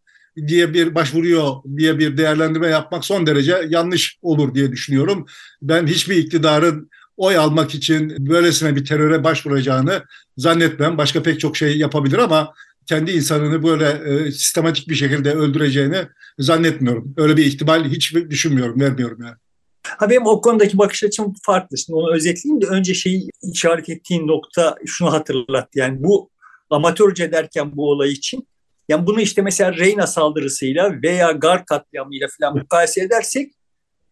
[0.48, 5.26] diye bir başvuruyor diye bir değerlendirme yapmak son derece yanlış olur diye düşünüyorum.
[5.62, 10.04] Ben hiçbir iktidarın oy almak için böylesine bir teröre başvuracağını
[10.38, 10.98] zannetmem.
[10.98, 12.54] Başka pek çok şey yapabilir ama
[12.86, 16.08] kendi insanını böyle e, sistematik bir şekilde öldüreceğini
[16.40, 17.14] zannetmiyorum.
[17.18, 19.36] Öyle bir ihtimal hiç düşünmüyorum, vermiyorum yani.
[19.84, 21.78] Ha benim o konudaki bakış açım farklı.
[21.78, 25.80] Şimdi onu özetleyeyim de önce şeyi işaret ettiğin nokta şunu hatırlattı.
[25.80, 26.30] Yani bu
[26.70, 28.48] amatörce derken bu olay için
[28.90, 33.54] yani bunu işte mesela Reyna saldırısıyla veya Gar katliamıyla falan mukayese edersek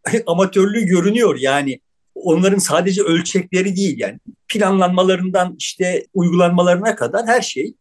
[0.25, 1.37] amatörlüğü görünüyor.
[1.39, 1.79] Yani
[2.15, 7.73] onların sadece ölçekleri değil yani planlanmalarından işte uygulanmalarına kadar her şey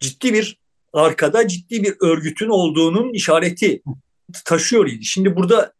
[0.00, 0.58] ciddi bir
[0.92, 3.82] arkada ciddi bir örgütün olduğunun işareti
[4.44, 5.04] taşıyor idi.
[5.04, 5.72] Şimdi burada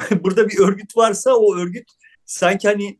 [0.10, 1.90] burada bir örgüt varsa o örgüt
[2.24, 2.98] sanki hani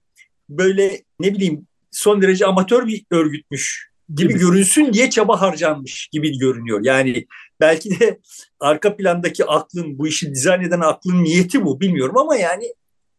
[0.49, 6.81] böyle ne bileyim son derece amatör bir örgütmüş gibi, görünsün diye çaba harcanmış gibi görünüyor.
[6.83, 7.27] Yani
[7.61, 8.21] belki de
[8.61, 12.75] arka plandaki aklın bu işi dizayn eden aklın niyeti bu bilmiyorum ama yani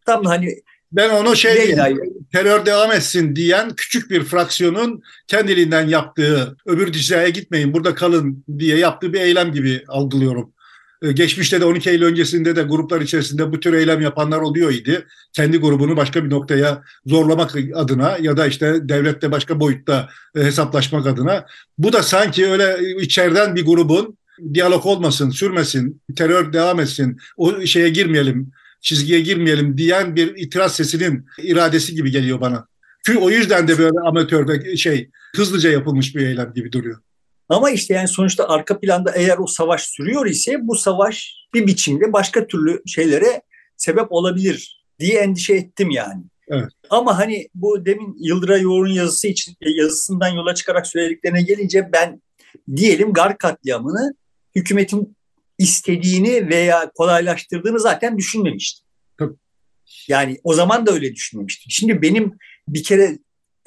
[0.06, 0.56] tam hani
[0.92, 1.98] ben onu şey yani,
[2.34, 8.78] terör devam etsin diyen küçük bir fraksiyonun kendiliğinden yaptığı öbür Dicle'ye gitmeyin burada kalın diye
[8.78, 10.54] yaptığı bir eylem gibi algılıyorum.
[11.02, 15.06] Ee, geçmişte de 12 Eylül öncesinde de gruplar içerisinde bu tür eylem yapanlar oluyor idi.
[15.34, 21.08] Kendi grubunu başka bir noktaya zorlamak adına ya da işte devlette başka boyutta e, hesaplaşmak
[21.08, 21.46] adına.
[21.78, 24.18] Bu da sanki öyle içeriden bir grubun
[24.54, 31.26] diyalog olmasın, sürmesin, terör devam etsin, o şeye girmeyelim, çizgiye girmeyelim diyen bir itiraz sesinin
[31.44, 32.68] iradesi gibi geliyor bana.
[33.06, 37.00] Çünkü o yüzden de böyle amatör ve şey hızlıca yapılmış bir eylem gibi duruyor.
[37.50, 42.14] Ama işte yani sonuçta arka planda eğer o savaş sürüyor ise bu savaş bir biçimde
[42.14, 43.42] başka türlü şeylere
[43.78, 46.24] sebep olabilir diye endişe ettim yani.
[46.48, 46.70] Evet.
[46.90, 52.22] Ama hani bu demin Yıldıray Yoğur'un yazısı için e, yazısından yola çıkarak söylediklerine gelince ben
[52.76, 54.16] diyelim Gar katliamını
[54.56, 55.18] hükümetin
[55.58, 58.86] istediğini veya kolaylaştırdığını zaten düşünmemiştim.
[59.20, 59.36] Tabii.
[60.08, 61.72] Yani o zaman da öyle düşünmemiştim.
[61.72, 63.18] Şimdi benim bir kere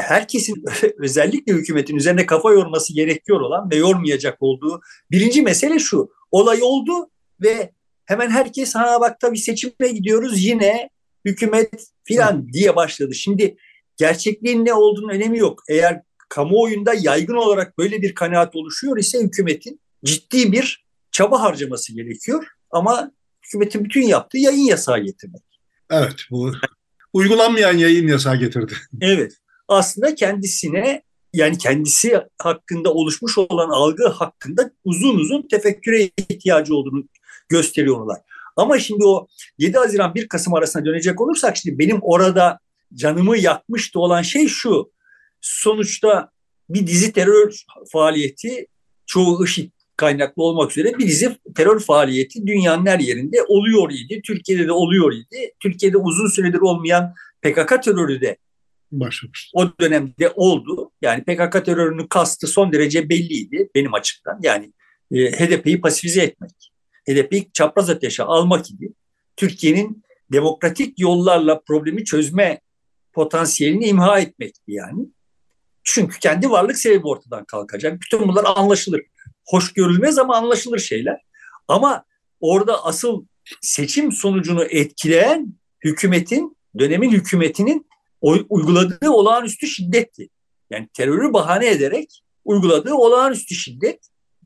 [0.00, 0.64] herkesin
[0.98, 6.10] özellikle hükümetin üzerine kafa yorması gerekiyor olan ve yormayacak olduğu birinci mesele şu.
[6.30, 7.10] Olay oldu
[7.42, 7.72] ve
[8.04, 10.90] hemen herkes ha bak tabii seçime gidiyoruz yine
[11.24, 13.14] hükümet filan diye başladı.
[13.14, 13.56] Şimdi
[13.96, 15.62] gerçekliğin ne olduğunun önemi yok.
[15.68, 22.46] Eğer kamuoyunda yaygın olarak böyle bir kanaat oluşuyor ise hükümetin ciddi bir çaba harcaması gerekiyor.
[22.70, 23.12] Ama
[23.46, 25.42] hükümetin bütün yaptığı yayın yasağı getirmek.
[25.90, 26.52] Evet bu
[27.12, 28.74] uygulanmayan yayın yasağı getirdi.
[29.00, 29.32] Evet
[29.70, 31.02] aslında kendisine
[31.32, 37.04] yani kendisi hakkında oluşmuş olan algı hakkında uzun uzun tefekküre ihtiyacı olduğunu
[37.48, 38.18] gösteriyorlar.
[38.56, 39.26] Ama şimdi o
[39.58, 42.58] 7 Haziran 1 Kasım arasına dönecek olursak şimdi benim orada
[42.94, 44.92] canımı yakmıştı olan şey şu.
[45.40, 46.30] Sonuçta
[46.70, 48.66] bir dizi terör faaliyeti
[49.06, 54.20] çoğu IŞİD kaynaklı olmak üzere bir dizi terör faaliyeti dünyanın her yerinde oluyor idi.
[54.26, 55.52] Türkiye'de de oluyor idi.
[55.60, 58.36] Türkiye'de uzun süredir olmayan PKK terörü de
[58.92, 59.50] başlamıştı.
[59.54, 60.90] O dönemde oldu.
[61.02, 64.40] Yani PKK terörünün kastı son derece belliydi benim açımdan.
[64.42, 64.72] Yani
[65.12, 66.72] e, HDP'yi pasifize etmek.
[67.08, 68.92] HDP'yi çapraz ateşe almak idi.
[69.36, 72.60] Türkiye'nin demokratik yollarla problemi çözme
[73.12, 75.06] potansiyelini imha etmekti yani.
[75.84, 78.00] Çünkü kendi varlık sebebi ortadan kalkacak.
[78.00, 79.02] Bütün bunlar anlaşılır.
[79.46, 81.20] Hoş görülmez ama anlaşılır şeyler.
[81.68, 82.04] Ama
[82.40, 83.24] orada asıl
[83.60, 87.89] seçim sonucunu etkileyen hükümetin, dönemin hükümetinin
[88.20, 90.28] uyguladığı olağanüstü şiddetti.
[90.70, 93.98] Yani terörü bahane ederek uyguladığı olağanüstü şiddet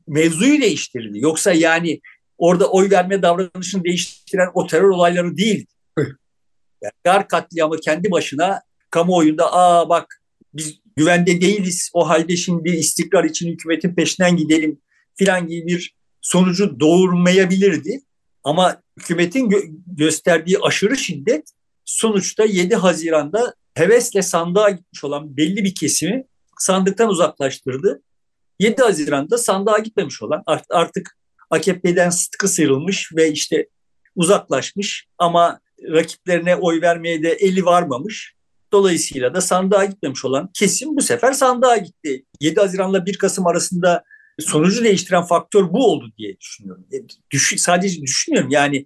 [0.07, 1.19] mevzuyu değiştirdi.
[1.19, 2.01] Yoksa yani
[2.37, 5.65] orada oy verme davranışını değiştiren o terör olayları değil.
[6.81, 10.21] Yani Gar katliamı kendi başına kamuoyunda aa bak
[10.53, 14.81] biz güvende değiliz o halde şimdi istikrar için hükümetin peşinden gidelim
[15.15, 18.01] filan gibi bir sonucu doğurmayabilirdi.
[18.43, 21.51] Ama hükümetin gö- gösterdiği aşırı şiddet
[21.85, 26.23] sonuçta 7 Haziran'da hevesle sandığa gitmiş olan belli bir kesimi
[26.59, 28.01] sandıktan uzaklaştırdı.
[28.59, 31.17] 7 Haziran'da sandığa gitmemiş olan artık
[31.49, 33.67] AKP'den sıtkı sıyrılmış ve işte
[34.15, 38.35] uzaklaşmış ama rakiplerine oy vermeye de eli varmamış.
[38.71, 42.25] Dolayısıyla da sandığa gitmemiş olan kesim bu sefer sandığa gitti.
[42.41, 44.03] 7 Haziran'la 1 Kasım arasında
[44.39, 46.85] sonucu değiştiren faktör bu oldu diye düşünüyorum.
[46.93, 46.97] E,
[47.31, 48.85] düş, sadece düşünmüyorum yani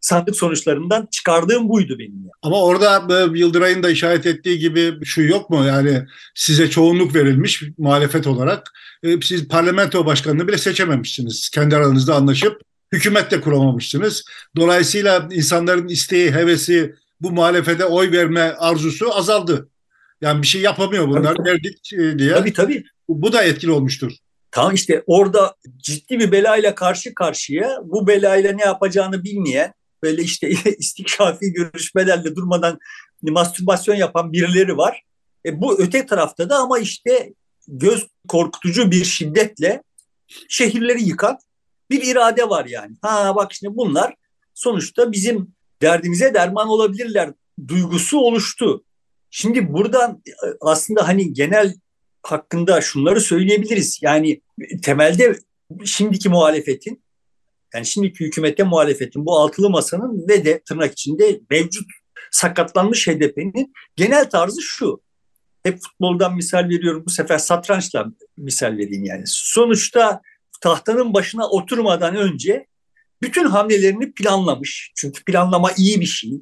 [0.00, 2.16] sandık sonuçlarından çıkardığım buydu benim.
[2.16, 2.30] Yani.
[2.42, 5.64] Ama orada Yıldıray'ın da işaret ettiği gibi şu yok mu?
[5.66, 8.72] Yani size çoğunluk verilmiş muhalefet olarak.
[9.02, 11.50] E, siz parlamento başkanını bile seçememişsiniz.
[11.50, 12.60] Kendi aranızda anlaşıp
[12.92, 14.24] hükümet de kuramamışsınız.
[14.56, 19.68] Dolayısıyla insanların isteği, hevesi, bu muhalefete oy verme arzusu azaldı.
[20.20, 22.34] Yani bir şey yapamıyor bunlar tabii, verdik e, diye.
[22.34, 22.84] Tabii tabii.
[23.08, 24.12] Bu da etkili olmuştur.
[24.50, 30.50] Tamam işte orada ciddi bir belayla karşı karşıya bu belayla ne yapacağını bilmeyen böyle işte
[30.78, 32.78] istikşafi görüşmelerle durmadan
[33.22, 35.02] mastürbasyon yapan birileri var.
[35.46, 37.34] E bu öte tarafta da ama işte
[37.68, 39.82] göz korkutucu bir şiddetle
[40.48, 41.38] şehirleri yıkan
[41.90, 42.96] bir irade var yani.
[43.02, 44.14] Ha bak şimdi bunlar
[44.54, 47.32] sonuçta bizim derdimize derman olabilirler
[47.68, 48.84] duygusu oluştu.
[49.30, 51.74] Şimdi buradan e, aslında hani genel
[52.22, 53.98] hakkında şunları söyleyebiliriz.
[54.02, 54.40] Yani
[54.82, 55.38] temelde
[55.84, 57.02] şimdiki muhalefetin
[57.74, 61.86] yani şimdiki hükümete muhalefetin bu altılı masanın ve de tırnak içinde mevcut
[62.30, 65.02] sakatlanmış HDP'nin genel tarzı şu.
[65.62, 68.06] Hep futboldan misal veriyorum bu sefer satrançla
[68.36, 69.22] misal vereyim yani.
[69.26, 70.20] Sonuçta
[70.60, 72.66] tahtanın başına oturmadan önce
[73.22, 74.92] bütün hamlelerini planlamış.
[74.96, 76.32] Çünkü planlama iyi bir şey.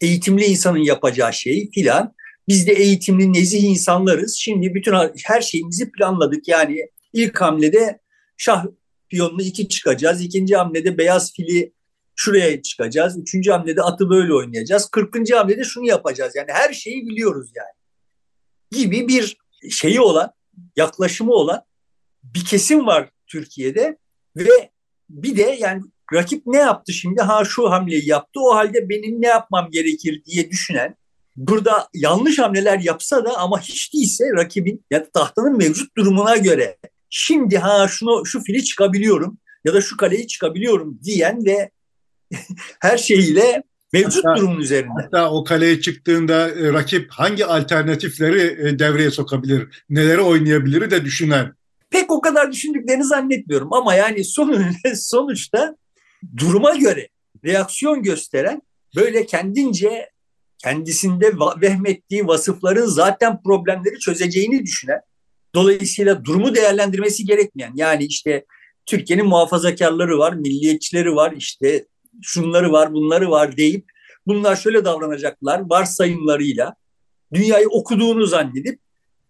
[0.00, 2.14] Eğitimli insanın yapacağı şey filan.
[2.48, 4.36] Biz de eğitimli nezih insanlarız.
[4.36, 6.48] Şimdi bütün her şeyimizi planladık.
[6.48, 6.78] Yani
[7.12, 7.98] ilk hamlede
[8.36, 8.64] şah
[9.10, 10.20] piyonunu iki çıkacağız.
[10.20, 11.72] İkinci hamlede beyaz fili
[12.16, 13.18] şuraya çıkacağız.
[13.18, 14.88] Üçüncü hamlede atı böyle oynayacağız.
[14.90, 16.36] Kırkıncı hamlede şunu yapacağız.
[16.36, 18.82] Yani her şeyi biliyoruz yani.
[18.82, 19.36] Gibi bir
[19.70, 20.30] şeyi olan,
[20.76, 21.62] yaklaşımı olan
[22.22, 23.98] bir kesim var Türkiye'de
[24.36, 24.70] ve
[25.10, 25.82] bir de yani
[26.14, 27.22] rakip ne yaptı şimdi?
[27.22, 28.40] Ha şu hamleyi yaptı.
[28.40, 30.96] O halde benim ne yapmam gerekir diye düşünen
[31.36, 36.76] burada yanlış hamleler yapsa da ama hiç değilse rakibin ya tahtanın mevcut durumuna göre
[37.10, 41.70] şimdi ha şunu şu fili çıkabiliyorum ya da şu kaleyi çıkabiliyorum diyen ve
[42.80, 45.02] her şeyiyle mevcut hatta, durumun üzerinde.
[45.02, 51.52] Hatta o kaleye çıktığında e, rakip hangi alternatifleri e, devreye sokabilir, neleri oynayabilir de düşünen.
[51.90, 55.76] Pek o kadar düşündüklerini zannetmiyorum ama yani son, sonuçta
[56.36, 57.08] duruma göre
[57.44, 58.62] reaksiyon gösteren
[58.96, 60.10] böyle kendince
[60.58, 65.00] kendisinde vehmettiği vasıfların zaten problemleri çözeceğini düşünen
[65.54, 68.44] dolayısıyla durumu değerlendirmesi gerekmeyen yani işte
[68.86, 71.86] Türkiye'nin muhafazakarları var, milliyetçileri var, işte
[72.22, 73.84] şunları var, bunları var deyip
[74.26, 76.74] bunlar şöyle davranacaklar varsayımlarıyla
[77.34, 78.80] dünyayı okuduğunu zannedip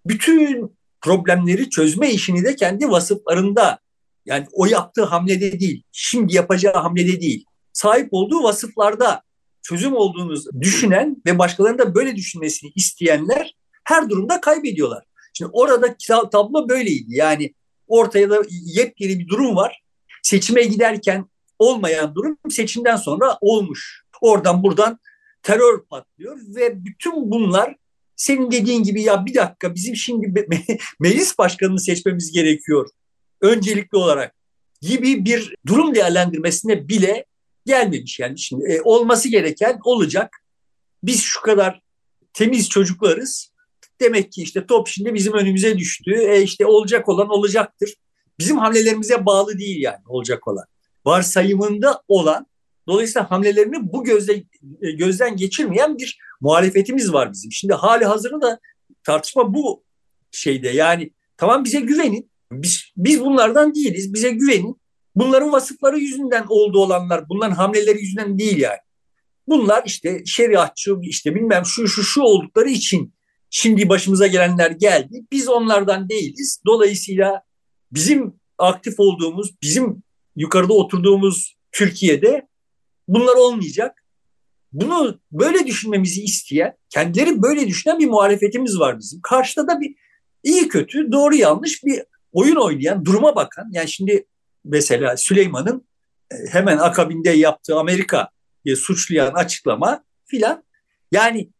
[0.06, 3.78] bütün problemleri çözme işini de kendi vasıflarında
[4.26, 9.22] yani o yaptığı hamlede değil, şimdi yapacağı hamlede değil, sahip olduğu vasıflarda
[9.62, 13.54] çözüm olduğunu düşünen ve başkalarının da böyle düşünmesini isteyenler
[13.84, 15.04] her durumda kaybediyorlar.
[15.38, 15.96] Şimdi orada
[16.30, 17.06] tablo böyleydi.
[17.08, 17.54] Yani
[17.86, 19.82] ortaya da yepyeni bir durum var.
[20.22, 21.24] Seçime giderken
[21.58, 24.02] olmayan durum seçimden sonra olmuş.
[24.20, 24.98] Oradan buradan
[25.42, 27.76] terör patlıyor ve bütün bunlar
[28.16, 30.46] senin dediğin gibi ya bir dakika bizim şimdi
[31.00, 32.88] meclis başkanını seçmemiz gerekiyor
[33.40, 34.34] öncelikli olarak
[34.80, 37.24] gibi bir durum değerlendirmesine bile
[37.66, 38.18] gelmemiş.
[38.18, 40.36] Yani şimdi e, olması gereken olacak.
[41.02, 41.80] Biz şu kadar
[42.32, 43.52] temiz çocuklarız.
[44.00, 46.14] Demek ki işte top şimdi bizim önümüze düştü.
[46.14, 47.94] E işte olacak olan olacaktır.
[48.38, 50.64] Bizim hamlelerimize bağlı değil yani olacak olan.
[51.06, 52.46] Varsayımında olan
[52.88, 54.44] dolayısıyla hamlelerini bu gözle,
[54.82, 57.52] e, gözden geçirmeyen bir muhalefetimiz var bizim.
[57.52, 58.58] Şimdi hali hazırda da
[59.04, 59.84] tartışma bu
[60.30, 64.14] şeyde yani tamam bize güvenin biz, biz bunlardan değiliz.
[64.14, 64.80] Bize güvenin.
[65.16, 68.78] Bunların vasıfları yüzünden oldu olanlar, bunların hamleleri yüzünden değil yani.
[69.48, 73.14] Bunlar işte şeriatçı, işte bilmem şu şu şu oldukları için
[73.50, 75.24] şimdi başımıza gelenler geldi.
[75.32, 76.62] Biz onlardan değiliz.
[76.66, 77.42] Dolayısıyla
[77.92, 80.02] bizim aktif olduğumuz, bizim
[80.36, 82.48] yukarıda oturduğumuz Türkiye'de
[83.08, 84.04] bunlar olmayacak.
[84.72, 89.20] Bunu böyle düşünmemizi isteyen, kendileri böyle düşünen bir muhalefetimiz var bizim.
[89.20, 89.94] Karşıda da bir
[90.42, 94.26] iyi kötü, doğru yanlış bir oyun oynayan, duruma bakan yani şimdi
[94.64, 95.88] mesela Süleyman'ın
[96.32, 98.28] e, hemen akabinde yaptığı Amerika
[98.76, 100.64] suçlayan açıklama filan
[101.12, 101.50] yani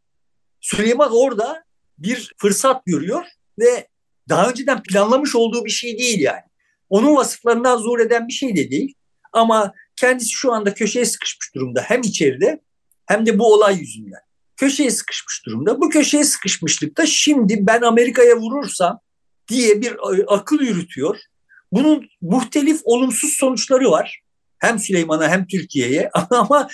[0.60, 1.64] Süleyman orada
[1.98, 3.24] bir fırsat görüyor
[3.58, 3.88] ve
[4.28, 6.42] daha önceden planlamış olduğu bir şey değil yani.
[6.88, 8.94] Onun vasıflarından zor eden bir şey de değil.
[9.32, 12.60] Ama kendisi şu anda köşeye sıkışmış durumda hem içeride
[13.06, 14.20] hem de bu olay yüzünden.
[14.56, 15.80] Köşeye sıkışmış durumda.
[15.80, 19.00] Bu köşeye sıkışmışlıkta şimdi ben Amerika'ya vurursam
[19.48, 21.18] diye bir e, akıl yürütüyor.
[21.72, 24.20] Bunun muhtelif olumsuz sonuçları var.
[24.58, 26.68] Hem Süleyman'a hem Türkiye'ye ama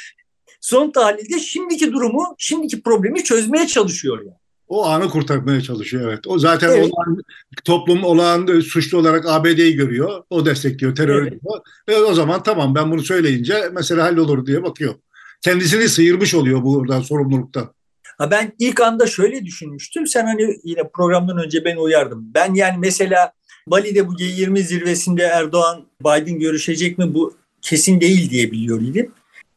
[0.61, 4.44] son tahlilde şimdiki durumu, şimdiki problemi çözmeye çalışıyor yani.
[4.69, 6.27] O anı kurtarmaya çalışıyor evet.
[6.27, 6.91] O zaten Evet.
[6.93, 7.23] olan,
[7.65, 10.23] toplum olan suçlu olarak ABD'yi görüyor.
[10.31, 11.31] O destekliyor terör Evet.
[11.31, 11.61] diyor.
[11.89, 14.95] Ve o zaman tamam ben bunu söyleyince mesela hallolur diye bakıyor.
[15.43, 17.73] Kendisini sıyırmış oluyor buradan sorumluluktan.
[18.19, 20.07] Ha ben ilk anda şöyle düşünmüştüm.
[20.07, 22.25] Sen hani yine programdan önce beni uyardım.
[22.35, 23.33] Ben yani mesela
[23.67, 29.13] Bali'de bu G20 zirvesinde Erdoğan Biden görüşecek mi bu kesin değil diye biliyor idim.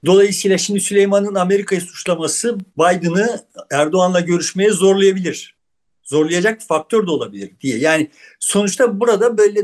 [0.07, 5.57] Dolayısıyla şimdi Süleyman'ın Amerika'yı suçlaması Biden'ı Erdoğan'la görüşmeye zorlayabilir.
[6.03, 7.77] Zorlayacak faktör de olabilir diye.
[7.77, 9.61] Yani sonuçta burada böyle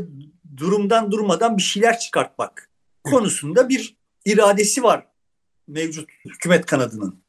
[0.58, 2.70] durumdan durmadan bir şeyler çıkartmak
[3.04, 5.08] konusunda bir iradesi var
[5.68, 7.24] mevcut hükümet kanadının.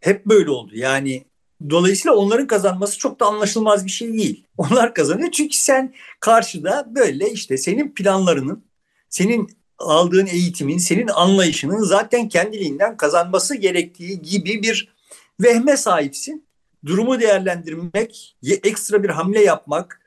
[0.00, 0.72] Hep böyle oldu.
[0.74, 1.24] Yani
[1.70, 4.46] dolayısıyla onların kazanması çok da anlaşılmaz bir şey değil.
[4.58, 8.64] Onlar kazanıyor çünkü sen karşıda böyle işte senin planlarının,
[9.08, 14.88] senin aldığın eğitimin, senin anlayışının zaten kendiliğinden kazanması gerektiği gibi bir
[15.40, 16.46] vehme sahipsin.
[16.86, 20.00] Durumu değerlendirmek, ekstra bir hamle yapmak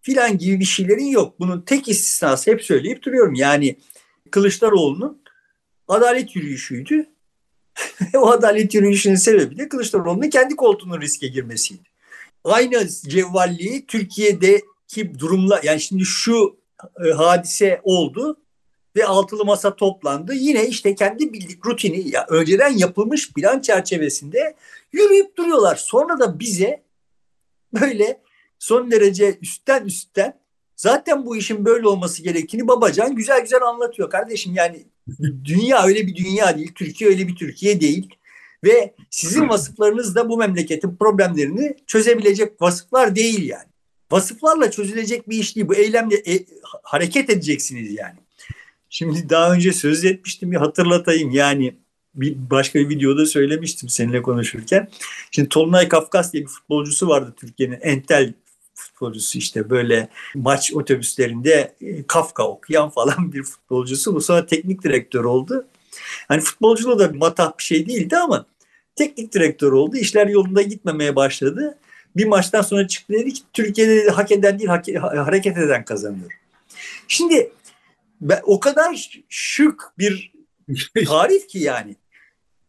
[0.00, 1.40] filan gibi bir şeylerin yok.
[1.40, 3.34] Bunun tek istisnası hep söyleyip duruyorum.
[3.34, 3.76] Yani
[4.30, 5.22] Kılıçdaroğlu'nun
[5.88, 7.06] adalet yürüyüşüydü.
[8.14, 11.82] o adalet yürüyüşünün sebebi de Kılıçdaroğlu'nun kendi koltuğunun riske girmesiydi.
[12.44, 16.60] Aynı cevvalliği Türkiye'deki durumla yani şimdi şu
[17.06, 18.36] e, hadise oldu
[18.96, 20.34] ve altılı masa toplandı.
[20.34, 24.56] Yine işte kendi bildik rutini ya önceden yapılmış plan çerçevesinde
[24.92, 25.76] yürüyüp duruyorlar.
[25.76, 26.82] Sonra da bize
[27.80, 28.20] böyle
[28.58, 30.40] son derece üstten üstten
[30.76, 34.54] zaten bu işin böyle olması gerektiğini Babacan güzel güzel anlatıyor kardeşim.
[34.54, 34.84] Yani
[35.44, 38.14] dünya öyle bir dünya değil, Türkiye öyle bir Türkiye değil.
[38.64, 43.68] Ve sizin vasıflarınız da bu memleketin problemlerini çözebilecek vasıflar değil yani.
[44.10, 45.68] Vasıflarla çözülecek bir iş değil.
[45.68, 46.46] Bu eylemle e,
[46.82, 48.16] hareket edeceksiniz yani.
[48.90, 51.30] Şimdi daha önce söz etmiştim bir hatırlatayım.
[51.30, 51.74] Yani
[52.14, 54.88] bir başka bir videoda söylemiştim seninle konuşurken.
[55.30, 58.34] Şimdi Tolunay Kafkas diye bir futbolcusu vardı Türkiye'nin entel
[58.74, 61.76] futbolcusu işte böyle maç otobüslerinde
[62.06, 64.14] Kafka okuyan falan bir futbolcusu.
[64.14, 65.66] Bu sonra teknik direktör oldu.
[66.28, 68.46] Hani futbolculuğu da matah bir şey değildi ama
[68.96, 69.96] teknik direktör oldu.
[69.96, 71.78] İşler yolunda gitmemeye başladı.
[72.16, 76.30] Bir maçtan sonra çıktı dedi ki Türkiye'de dedi, hak eden değil hareket eden kazanıyor.
[77.08, 77.52] Şimdi
[78.20, 80.32] ben, o kadar şık bir
[81.06, 81.96] tarif ki yani.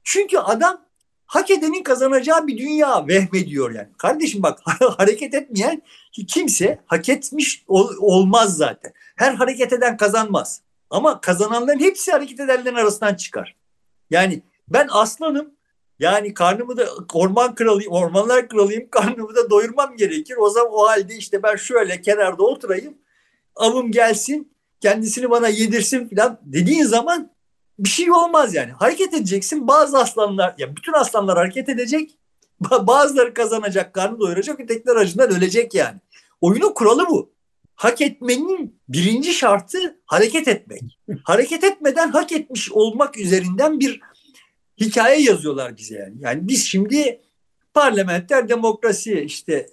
[0.03, 0.85] Çünkü adam
[1.25, 3.89] hak edenin kazanacağı bir dünya vehmediyor yani.
[3.97, 4.59] Kardeşim bak
[4.97, 5.81] hareket etmeyen
[6.27, 8.93] kimse hak etmiş ol, olmaz zaten.
[9.15, 10.61] Her hareket eden kazanmaz.
[10.89, 13.55] Ama kazananların hepsi hareket edenlerin arasından çıkar.
[14.09, 15.53] Yani ben aslanım.
[15.99, 18.89] Yani karnımı da orman kralıyım, ormanlar kralıyım.
[18.91, 20.35] Karnımı da doyurmam gerekir.
[20.37, 22.97] O zaman o halde işte ben şöyle kenarda oturayım.
[23.55, 24.51] Avım gelsin,
[24.81, 27.31] kendisini bana yedirsin falan dediğin zaman
[27.79, 28.71] bir şey olmaz yani.
[28.71, 29.67] Hareket edeceksin.
[29.67, 32.11] Bazı aslanlar, ya bütün aslanlar hareket edecek.
[32.81, 35.99] Bazıları kazanacak, karnı doyuracak, ötekiler acından ölecek yani.
[36.41, 37.31] Oyunun kuralı bu.
[37.75, 40.81] Hak etmenin birinci şartı hareket etmek.
[41.23, 43.99] hareket etmeden hak etmiş olmak üzerinden bir
[44.79, 46.15] hikaye yazıyorlar bize yani.
[46.19, 47.21] Yani biz şimdi
[47.73, 49.67] parlamenter demokrasi işte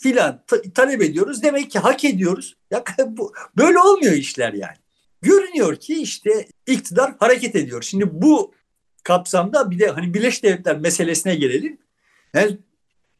[0.00, 1.42] filan ta- talep ediyoruz.
[1.42, 2.56] Demek ki hak ediyoruz.
[2.70, 4.76] Ya bu böyle olmuyor işler yani.
[5.22, 7.82] Görünüyor ki işte iktidar hareket ediyor.
[7.82, 8.54] Şimdi bu
[9.02, 11.78] kapsamda bir de hani Birleşik Devletler meselesine gelelim.
[12.34, 12.58] Yani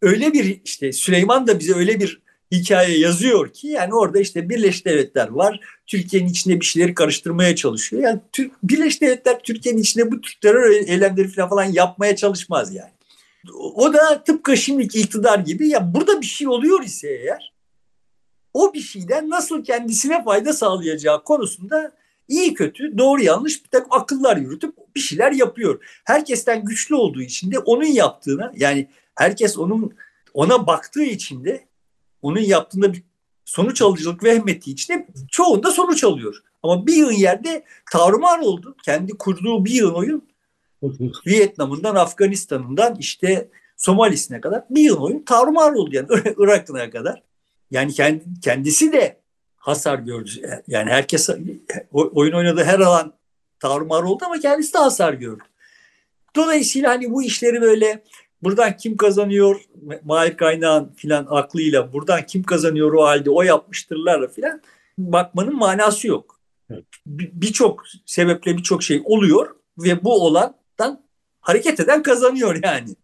[0.02, 4.86] öyle bir işte Süleyman da bize öyle bir hikaye yazıyor ki yani orada işte Birleşik
[4.86, 5.60] Devletler var.
[5.86, 8.02] Türkiye'nin içinde bir şeyleri karıştırmaya çalışıyor.
[8.02, 12.90] Yani Türk, Birleşik Devletler Türkiye'nin içinde bu tür terör eylemleri falan, yapmaya çalışmaz yani.
[13.54, 17.52] O da tıpkı şimdiki iktidar gibi ya burada bir şey oluyor ise eğer
[18.54, 21.92] o bir şeyden nasıl kendisine fayda sağlayacağı konusunda
[22.28, 26.00] iyi kötü doğru yanlış bir takım akıllar yürütüp bir şeyler yapıyor.
[26.04, 29.94] Herkesten güçlü olduğu için de onun yaptığına yani herkes onun
[30.34, 31.68] ona baktığı için de
[32.22, 33.02] onun yaptığında bir
[33.44, 36.42] sonuç alıcılık vehmettiği için de çoğunda sonuç alıyor.
[36.62, 38.76] Ama bir yığın yerde tarumar oldu.
[38.84, 40.29] Kendi kurduğu bir yığın oyun
[41.26, 47.22] Vietnam'ından Afganistan'ından işte Somali'sine kadar bir yıl oyun tarumar oldu yani Irak'ına kadar.
[47.70, 47.94] Yani
[48.42, 49.20] kendisi de
[49.56, 50.30] hasar gördü.
[50.68, 51.30] Yani herkes
[51.92, 53.12] oyun oynadığı her alan
[53.60, 55.42] tarumar oldu ama kendisi de hasar gördü.
[56.36, 58.02] Dolayısıyla hani bu işleri böyle
[58.42, 59.60] buradan kim kazanıyor
[60.04, 64.60] Mahir Kaynağ'ın filan aklıyla buradan kim kazanıyor o halde o yapmıştırlarla filan
[64.98, 66.40] bakmanın manası yok.
[67.06, 70.26] Birçok sebeple birçok şey oluyor ve bu
[70.80, 71.00] olandan
[71.40, 72.96] hareket eden kazanıyor yani.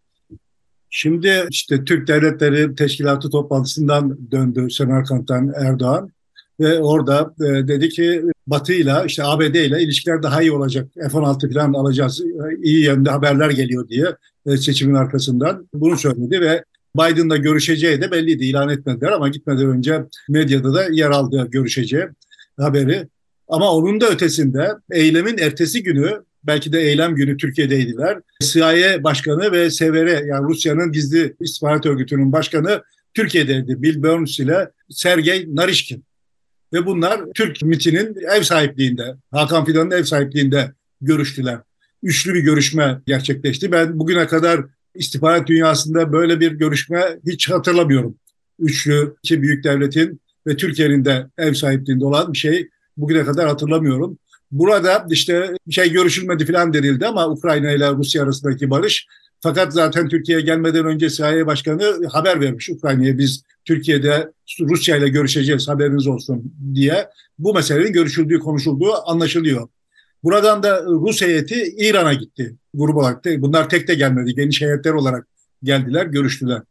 [0.89, 6.11] Şimdi işte Türk Devletleri Teşkilatı toplantısından döndü Semerkant'tan Erdoğan
[6.59, 10.87] ve orada e, dedi ki Batı ile işte ABD ile ilişkiler daha iyi olacak.
[10.95, 12.21] F-16 falan alacağız.
[12.63, 14.05] İyi yönde haberler geliyor diye
[14.45, 16.63] e, seçimin arkasından bunu söyledi ve
[16.95, 18.45] Biden'la görüşeceği de belliydi.
[18.45, 22.05] ilan etmediler ama gitmeden önce medyada da yer aldı görüşeceği
[22.59, 23.07] haberi.
[23.47, 28.19] Ama onun da ötesinde eylemin ertesi günü belki de eylem günü Türkiye'deydiler.
[28.41, 32.83] CIA Başkanı ve SVR yani Rusya'nın gizli istihbarat örgütünün başkanı
[33.13, 33.81] Türkiye'deydi.
[33.81, 36.05] Bill Burns ile Sergey Narishkin.
[36.73, 40.71] Ve bunlar Türk MIT'inin ev sahipliğinde, Hakan Fidan'ın ev sahipliğinde
[41.01, 41.59] görüştüler.
[42.03, 43.71] Üçlü bir görüşme gerçekleşti.
[43.71, 48.17] Ben bugüne kadar istihbarat dünyasında böyle bir görüşme hiç hatırlamıyorum.
[48.59, 54.17] Üçlü, iki büyük devletin ve Türkiye'nin de ev sahipliğinde olan bir şey bugüne kadar hatırlamıyorum.
[54.51, 59.07] Burada işte şey görüşülmedi falan denildi ama Ukrayna ile Rusya arasındaki barış.
[59.41, 65.67] Fakat zaten Türkiye'ye gelmeden önce CIA Başkanı haber vermiş Ukrayna'ya biz Türkiye'de Rusya ile görüşeceğiz
[65.67, 67.09] haberiniz olsun diye.
[67.39, 69.67] Bu meselenin görüşüldüğü, konuşulduğu anlaşılıyor.
[70.23, 73.25] Buradan da Rus heyeti İran'a gitti grup olarak.
[73.25, 75.27] Bunlar tek de gelmedi, geniş heyetler olarak
[75.63, 76.61] geldiler, görüştüler.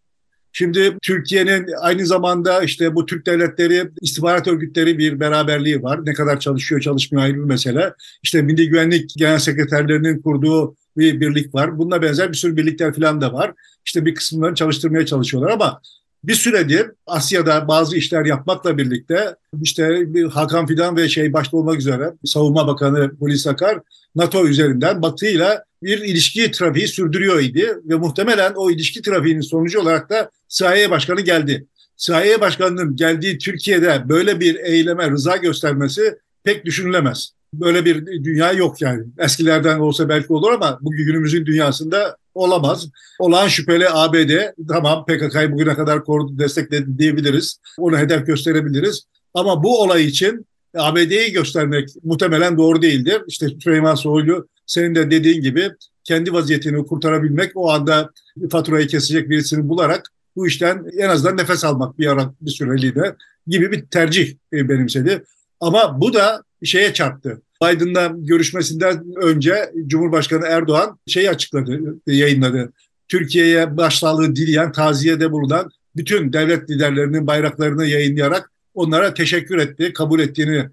[0.53, 6.07] Şimdi Türkiye'nin aynı zamanda işte bu Türk devletleri istihbarat örgütleri bir beraberliği var.
[6.07, 7.93] Ne kadar çalışıyor çalışmıyor ayrı bir mesele.
[8.23, 11.79] İşte Milli Güvenlik Genel Sekreterlerinin kurduğu bir birlik var.
[11.79, 13.53] Bununla benzer bir sürü birlikler falan da var.
[13.87, 15.81] İşte bir kısımlarını çalıştırmaya çalışıyorlar ama
[16.27, 22.13] bir süredir Asya'da bazı işler yapmakla birlikte işte Hakan Fidan ve şey başta olmak üzere
[22.25, 23.81] Savunma Bakanı Hulusi Akar
[24.15, 29.81] NATO üzerinden Batı ile bir ilişki trafiği sürdürüyor idi ve muhtemelen o ilişki trafiğinin sonucu
[29.81, 31.67] olarak da CIA Başkanı geldi.
[31.97, 37.36] CIA Başkanı'nın geldiği Türkiye'de böyle bir eyleme rıza göstermesi pek düşünülemez.
[37.55, 39.05] Böyle bir dünya yok yani.
[39.19, 42.89] Eskilerden olsa belki olur ama bugün günümüzün dünyasında olamaz.
[43.19, 44.31] Olan şüpheli ABD
[44.69, 47.61] tamam PKK'yı bugüne kadar korudu, destekledi diyebiliriz.
[47.79, 49.03] Onu hedef gösterebiliriz.
[49.35, 53.23] Ama bu olay için ABD'yi göstermek muhtemelen doğru değildir.
[53.27, 55.71] İşte Süleyman Soylu senin de dediğin gibi
[56.05, 58.11] kendi vaziyetini kurtarabilmek o anda
[58.51, 63.15] faturayı kesecek birisini bularak bu işten en azından nefes almak bir ara bir süreliğine
[63.47, 65.25] gibi bir tercih benimsedi.
[65.61, 67.43] Ama bu da şeye çarptı.
[67.63, 72.73] Biden'la görüşmesinden önce Cumhurbaşkanı Erdoğan şeyi açıkladı, yayınladı.
[73.09, 80.67] Türkiye'ye başsağlığı dileyen, taziyede bulunan bütün devlet liderlerinin bayraklarını yayınlayarak onlara teşekkür etti, kabul ettiğini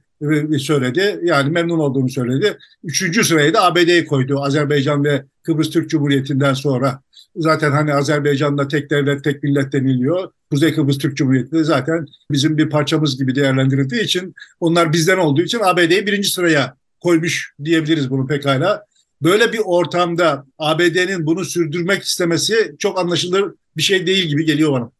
[0.59, 1.19] söyledi.
[1.23, 2.57] Yani memnun olduğunu söyledi.
[2.83, 4.43] Üçüncü sırayı da ABD'ye koydu.
[4.43, 7.01] Azerbaycan ve Kıbrıs Türk Cumhuriyeti'nden sonra.
[7.35, 10.31] Zaten hani Azerbaycan'da tek devlet, tek millet deniliyor.
[10.51, 15.41] Kuzey Kıbrıs Türk Cumhuriyeti de zaten bizim bir parçamız gibi değerlendirildiği için onlar bizden olduğu
[15.41, 18.85] için ABD'yi birinci sıraya koymuş diyebiliriz bunu pekala.
[19.21, 24.91] Böyle bir ortamda ABD'nin bunu sürdürmek istemesi çok anlaşılır bir şey değil gibi geliyor bana.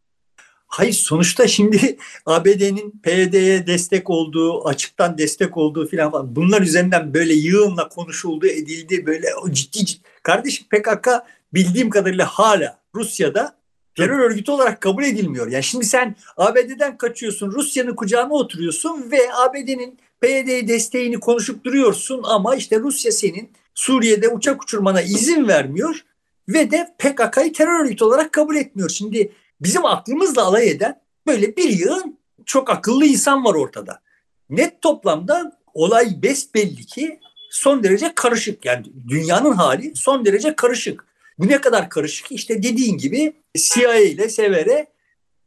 [0.68, 7.90] Hayır sonuçta şimdi ABD'nin PYD'ye destek olduğu, açıktan destek olduğu filan bunlar üzerinden böyle yığınla
[7.90, 10.08] konuşuldu, edildi böyle o ciddi ciddi.
[10.24, 11.08] Kardeşim PKK
[11.54, 13.58] bildiğim kadarıyla hala Rusya'da
[13.96, 15.48] terör örgütü olarak kabul edilmiyor.
[15.48, 22.56] Yani şimdi sen ABD'den kaçıyorsun, Rusya'nın kucağına oturuyorsun ve ABD'nin PYD desteğini konuşup duruyorsun ama
[22.56, 26.04] işte Rusya senin Suriye'de uçak uçurmana izin vermiyor
[26.50, 28.90] ve de PKK'yı terör örgütü olarak kabul etmiyor.
[28.90, 29.32] Şimdi
[29.62, 34.02] bizim aklımızla alay eden böyle bir yığın çok akıllı insan var ortada.
[34.50, 38.66] Net toplamda olay besbelli ki son derece karışık.
[38.66, 41.06] Yani dünyanın hali son derece karışık.
[41.40, 42.32] Bu ne kadar karışık?
[42.32, 44.88] İşte dediğin gibi CIA ile Sever'e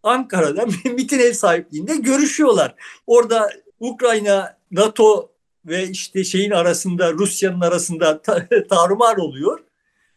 [0.02, 2.74] Ankara'da MIT'in ev sahipliğinde görüşüyorlar.
[3.06, 5.32] Orada Ukrayna, NATO
[5.66, 9.60] ve işte şeyin arasında Rusya'nın arasında ta- tarumar oluyor.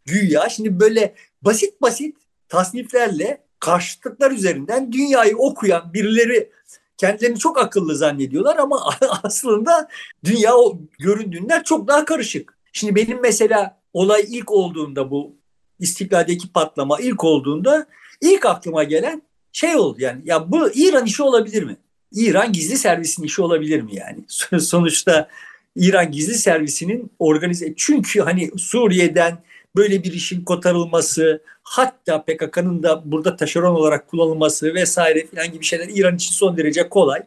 [0.05, 2.15] Güya şimdi böyle basit basit
[2.47, 6.51] tasniflerle karşıtlıklar üzerinden dünyayı okuyan birileri
[6.97, 8.89] kendilerini çok akıllı zannediyorlar ama
[9.23, 9.87] aslında
[10.23, 12.57] dünya o göründüğünden çok daha karışık.
[12.73, 15.38] Şimdi benim mesela olay ilk olduğunda bu
[15.79, 17.87] istiklaldeki patlama ilk olduğunda
[18.21, 19.21] ilk aklıma gelen
[19.51, 21.77] şey oldu yani ya bu İran işi olabilir mi?
[22.11, 24.23] İran gizli servisinin işi olabilir mi yani?
[24.61, 25.27] Sonuçta
[25.75, 29.43] İran gizli servisinin organize çünkü hani Suriye'den
[29.75, 35.89] böyle bir işin kotarılması hatta PKK'nın da burada taşeron olarak kullanılması vesaire filan gibi şeyler
[35.93, 37.21] İran için son derece kolay.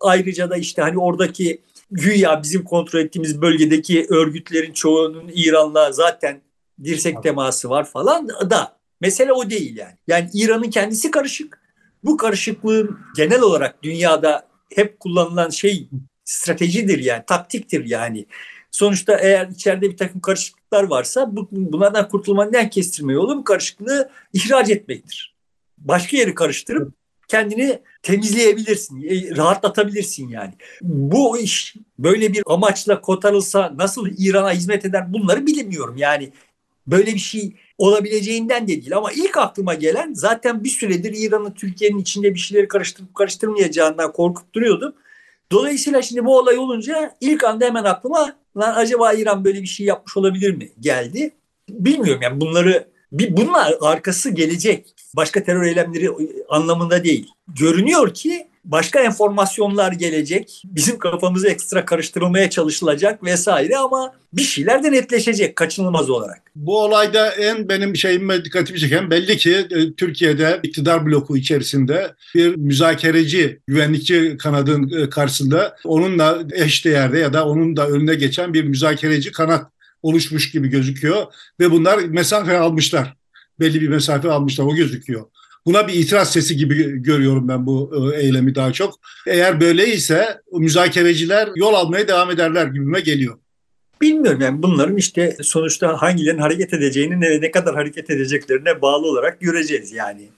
[0.00, 6.40] Ayrıca da işte hani oradaki güya bizim kontrol ettiğimiz bölgedeki örgütlerin çoğunun İran'la zaten
[6.84, 9.94] dirsek teması var falan da mesele o değil yani.
[10.06, 11.60] Yani İran'ın kendisi karışık.
[12.04, 15.88] Bu karışıklığın genel olarak dünyada hep kullanılan şey
[16.24, 18.26] stratejidir yani taktiktir yani.
[18.70, 24.10] Sonuçta eğer içeride bir takım karışıklıklar varsa bu, bunlardan kurtulmanın en kestirme yolu bu karışıklığı
[24.32, 25.34] ihraç etmektir.
[25.78, 26.92] Başka yeri karıştırıp
[27.28, 30.54] kendini temizleyebilirsin, e, rahatlatabilirsin yani.
[30.82, 35.96] Bu iş böyle bir amaçla kotarılsa nasıl İran'a hizmet eder bunları bilemiyorum.
[35.96, 36.32] Yani
[36.86, 38.96] böyle bir şey olabileceğinden de değil.
[38.96, 44.54] Ama ilk aklıma gelen zaten bir süredir İran'ın Türkiye'nin içinde bir şeyleri karıştırıp karıştırmayacağından korkup
[44.54, 44.94] duruyordum.
[45.52, 49.86] Dolayısıyla şimdi bu olay olunca ilk anda hemen aklıma lan acaba İran böyle bir şey
[49.86, 51.34] yapmış olabilir mi geldi.
[51.68, 54.94] Bilmiyorum yani bunları bir bunlar arkası gelecek.
[55.16, 56.10] Başka terör eylemleri
[56.48, 57.28] anlamında değil.
[57.48, 60.62] Görünüyor ki başka enformasyonlar gelecek.
[60.64, 66.42] Bizim kafamızı ekstra karıştırılmaya çalışılacak vesaire ama bir şeyler de netleşecek kaçınılmaz olarak.
[66.56, 72.56] Bu olayda en benim şeyime dikkatimi çeken belli ki e, Türkiye'de iktidar bloku içerisinde bir
[72.56, 79.32] müzakereci, güvenlikçi kanadın e, karşısında onunla eşdeğerde ya da onun da önüne geçen bir müzakereci
[79.32, 79.70] kanat
[80.02, 81.26] oluşmuş gibi gözüküyor
[81.60, 83.16] ve bunlar mesafe almışlar.
[83.60, 85.24] Belli bir mesafe almışlar o gözüküyor.
[85.66, 88.94] Buna bir itiraz sesi gibi görüyorum ben bu e, eylemi daha çok.
[89.26, 93.38] Eğer böyleyse müzakereciler yol almaya devam ederler gibime geliyor.
[94.00, 99.40] Bilmiyorum yani bunların işte sonuçta hangilerinin hareket edeceğini ne, ne kadar hareket edeceklerine bağlı olarak
[99.40, 100.28] göreceğiz yani.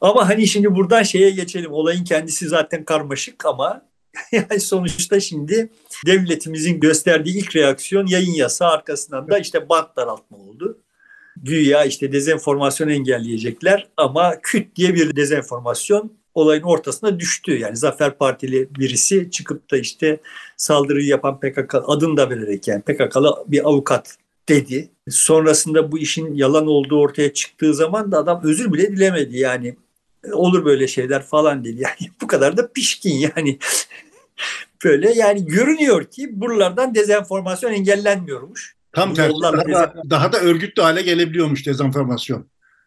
[0.00, 1.72] Ama hani şimdi buradan şeye geçelim.
[1.72, 3.82] Olayın kendisi zaten karmaşık ama
[4.32, 5.68] yani sonuçta şimdi
[6.06, 10.78] devletimizin gösterdiği ilk reaksiyon yayın yasa arkasından da işte bant daraltma oldu
[11.42, 17.58] güya işte dezenformasyon engelleyecekler ama küt diye bir dezenformasyon olayın ortasına düştü.
[17.58, 20.20] Yani Zafer Partili birisi çıkıp da işte
[20.56, 24.16] saldırıyı yapan PKK adını da vererek yani PKK'lı bir avukat
[24.48, 24.88] dedi.
[25.08, 29.76] Sonrasında bu işin yalan olduğu ortaya çıktığı zaman da adam özür bile dilemedi yani.
[30.32, 31.80] Olur böyle şeyler falan dedi.
[31.82, 33.58] Yani bu kadar da pişkin yani.
[34.84, 38.76] böyle yani görünüyor ki buralardan dezenformasyon engellenmiyormuş.
[38.96, 42.46] Tam tersi daha, da, daha da örgütlü hale gelebiliyormuş dezenformasyon.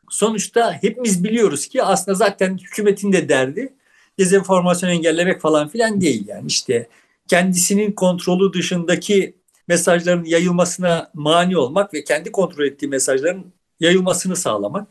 [0.10, 3.74] Sonuçta hepimiz biliyoruz ki aslında zaten hükümetin de derdi
[4.20, 6.88] dezenformasyon engellemek falan filan değil yani işte
[7.28, 9.36] kendisinin kontrolü dışındaki
[9.68, 14.88] mesajların yayılmasına mani olmak ve kendi kontrol ettiği mesajların yayılmasını sağlamak.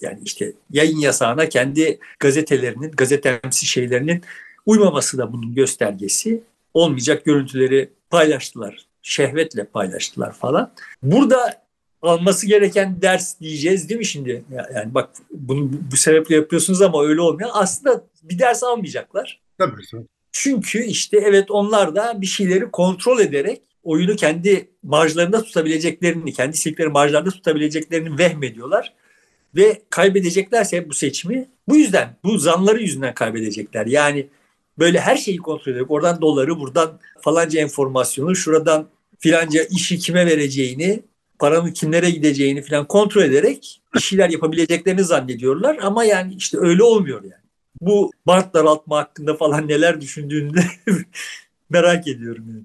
[0.00, 4.22] Yani işte yayın yasağına kendi gazetelerinin, gazetemsi şeylerinin
[4.66, 6.42] uymaması da bunun göstergesi.
[6.74, 10.72] Olmayacak görüntüleri paylaştılar şehvetle paylaştılar falan.
[11.02, 11.62] Burada
[12.02, 14.44] alması gereken ders diyeceğiz değil mi şimdi?
[14.74, 17.50] Yani bak bunu bu sebeple yapıyorsunuz ama öyle olmuyor.
[17.52, 19.40] Aslında bir ders almayacaklar.
[19.58, 19.82] Tabii.
[19.90, 20.06] tabii.
[20.32, 26.88] Çünkü işte evet onlar da bir şeyleri kontrol ederek oyunu kendi marjlarında tutabileceklerini, kendi istedikleri
[26.88, 28.94] marjlarında tutabileceklerini vehmediyorlar.
[29.56, 33.86] Ve kaybedeceklerse bu seçimi bu yüzden, bu zanları yüzünden kaybedecekler.
[33.86, 34.28] Yani
[34.78, 38.88] böyle her şeyi kontrol ederek oradan doları, buradan falanca enformasyonu, şuradan
[39.18, 41.02] filanca işi kime vereceğini,
[41.38, 45.78] paranın kimlere gideceğini filan kontrol ederek bir şeyler yapabileceklerini zannediyorlar.
[45.82, 47.46] Ama yani işte öyle olmuyor yani.
[47.80, 50.60] Bu bant daraltma hakkında falan neler düşündüğünü
[51.70, 52.44] merak ediyorum.
[52.48, 52.64] Yani.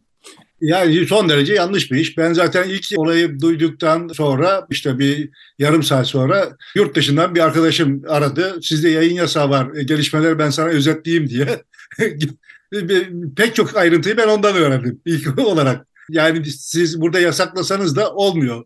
[0.61, 2.17] Yani son derece yanlış bir iş.
[2.17, 5.29] Ben zaten ilk olayı duyduktan sonra işte bir
[5.59, 8.59] yarım saat sonra yurt dışından bir arkadaşım aradı.
[8.61, 9.75] Sizde yayın yasağı var.
[9.75, 11.63] E, gelişmeleri ben sana özetleyeyim diye.
[13.35, 15.87] Pek çok ayrıntıyı ben ondan öğrendim ilk olarak.
[16.11, 18.65] Yani siz burada yasaklasanız da olmuyor.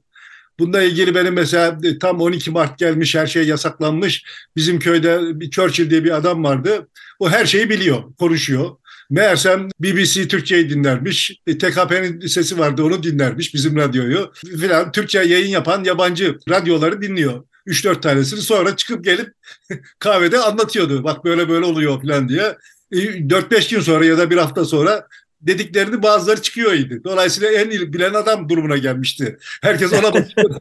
[0.59, 4.25] Bununla ilgili benim mesela e, tam 12 Mart gelmiş her şey yasaklanmış.
[4.55, 6.87] Bizim köyde bir Churchill diye bir adam vardı.
[7.19, 8.69] O her şeyi biliyor, konuşuyor.
[9.09, 11.39] Meğersem BBC Türkçeyi dinlermiş.
[11.47, 14.31] E, TKP'nin sesi vardı onu dinlermiş bizim radyoyu.
[14.35, 17.43] Filan Türkçe yayın yapan yabancı radyoları dinliyor.
[17.67, 19.33] 3-4 tanesini sonra çıkıp gelip
[19.99, 21.03] kahvede anlatıyordu.
[21.03, 22.57] Bak böyle böyle oluyor falan diye.
[22.91, 25.07] 4-5 e, gün sonra ya da bir hafta sonra
[25.47, 27.01] dediklerini bazıları çıkıyor idi.
[27.03, 29.37] Dolayısıyla en iyi bilen adam durumuna gelmişti.
[29.61, 30.13] Herkes ona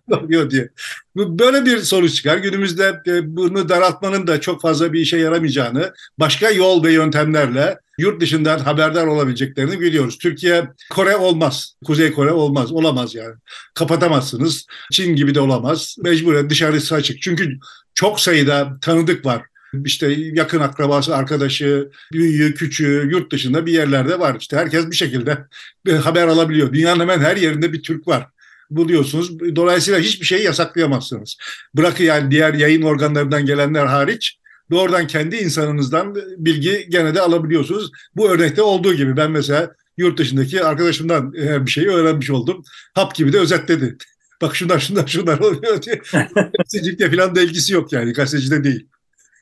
[0.08, 0.68] bakıyor diye.
[1.16, 2.38] Böyle bir sonuç çıkar.
[2.38, 8.20] Günümüzde e, bunu daraltmanın da çok fazla bir işe yaramayacağını, başka yol ve yöntemlerle yurt
[8.20, 10.18] dışından haberdar olabileceklerini biliyoruz.
[10.18, 11.74] Türkiye Kore olmaz.
[11.84, 12.72] Kuzey Kore olmaz.
[12.72, 13.34] Olamaz yani.
[13.74, 14.66] Kapatamazsınız.
[14.92, 15.96] Çin gibi de olamaz.
[16.02, 17.22] Mecburen dışarısı açık.
[17.22, 17.58] Çünkü
[17.94, 19.42] çok sayıda tanıdık var
[19.84, 24.36] işte yakın akrabası, arkadaşı, büyüğü, küçüğü yurt dışında bir yerlerde var.
[24.40, 25.38] İşte herkes bir şekilde
[25.86, 26.72] bir haber alabiliyor.
[26.72, 28.26] Dünyanın hemen her yerinde bir Türk var
[28.70, 29.56] buluyorsunuz.
[29.56, 31.36] Dolayısıyla hiçbir şeyi yasaklayamazsınız.
[31.74, 34.38] Bırakın yani diğer yayın organlarından gelenler hariç
[34.70, 37.90] doğrudan kendi insanınızdan bilgi gene de alabiliyorsunuz.
[38.16, 41.32] Bu örnekte olduğu gibi ben mesela yurt dışındaki arkadaşımdan
[41.66, 42.62] bir şeyi öğrenmiş oldum.
[42.94, 43.96] Hap gibi de özetledi.
[44.42, 46.02] Bak şunlar şunlar şunlar oluyor diye.
[46.58, 48.86] Gazetecilikle falan da ilgisi yok yani gazetecide değil.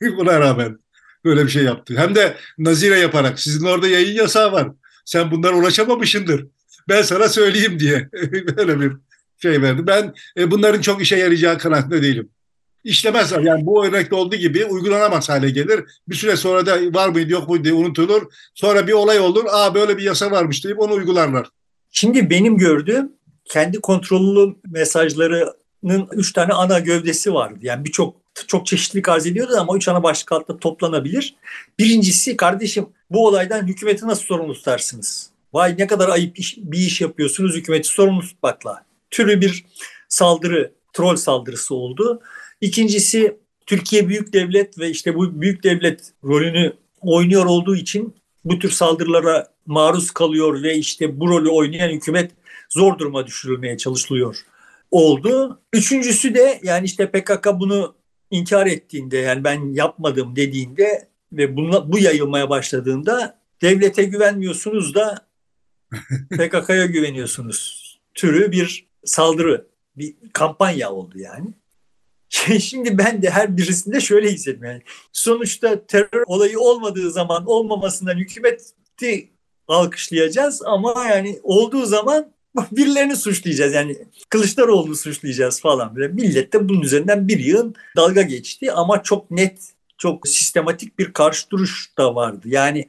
[0.17, 0.79] Buna rağmen
[1.25, 1.93] böyle bir şey yaptı.
[1.97, 4.67] Hem de nazire yaparak sizin orada yayın yasağı var.
[5.05, 6.45] Sen bunlara ulaşamamışındır.
[6.89, 8.09] Ben sana söyleyeyim diye
[8.57, 8.91] böyle bir
[9.41, 9.87] şey verdi.
[9.87, 12.29] Ben e, bunların çok işe yarayacağı kanaatinde değilim.
[12.83, 15.83] İşlemezler yani bu örnekte olduğu gibi uygulanamaz hale gelir.
[16.07, 18.21] Bir süre sonra da var mıydı yok muydu diye unutulur.
[18.53, 19.45] Sonra bir olay olur.
[19.51, 21.47] Aa böyle bir yasa varmış deyip onu uygularlar.
[21.91, 23.11] Şimdi benim gördüğüm
[23.45, 27.59] kendi kontrollü mesajları Avrupa'nın üç tane ana gövdesi vardı.
[27.61, 31.35] Yani birçok çok çeşitlilik arz ediyordu ama üç ana başlık altında toplanabilir.
[31.79, 35.29] Birincisi kardeşim bu olaydan hükümeti nasıl sorumlu tutarsınız?
[35.53, 38.85] Vay ne kadar ayıp iş, bir iş yapıyorsunuz hükümeti sorumlu tutmakla.
[39.11, 39.65] Türü bir
[40.09, 42.21] saldırı, troll saldırısı oldu.
[42.61, 48.15] İkincisi Türkiye büyük devlet ve işte bu büyük devlet rolünü oynuyor olduğu için
[48.45, 52.31] bu tür saldırılara maruz kalıyor ve işte bu rolü oynayan hükümet
[52.69, 54.45] zor duruma düşürülmeye çalışılıyor
[54.91, 55.59] oldu.
[55.73, 57.95] Üçüncüsü de yani işte PKK bunu
[58.33, 65.27] inkar ettiğinde yani ben yapmadım dediğinde ve bunla, bu yayılmaya başladığında devlete güvenmiyorsunuz da
[66.29, 69.67] PKK'ya güveniyorsunuz türü bir saldırı,
[69.97, 71.47] bir kampanya oldu yani.
[72.59, 74.63] Şimdi ben de her birisinde şöyle hissettim.
[74.63, 74.81] Yani
[75.11, 79.29] sonuçta terör olayı olmadığı zaman olmamasından hükümeti
[79.67, 82.33] alkışlayacağız ama yani olduğu zaman
[82.71, 83.73] birilerini suçlayacağız.
[83.73, 83.97] Yani
[84.29, 85.95] Kılıçdaroğlu'nu suçlayacağız falan.
[85.95, 89.59] Böyle millet de bunun üzerinden bir yığın dalga geçti ama çok net,
[89.97, 92.41] çok sistematik bir karşı duruş da vardı.
[92.45, 92.87] Yani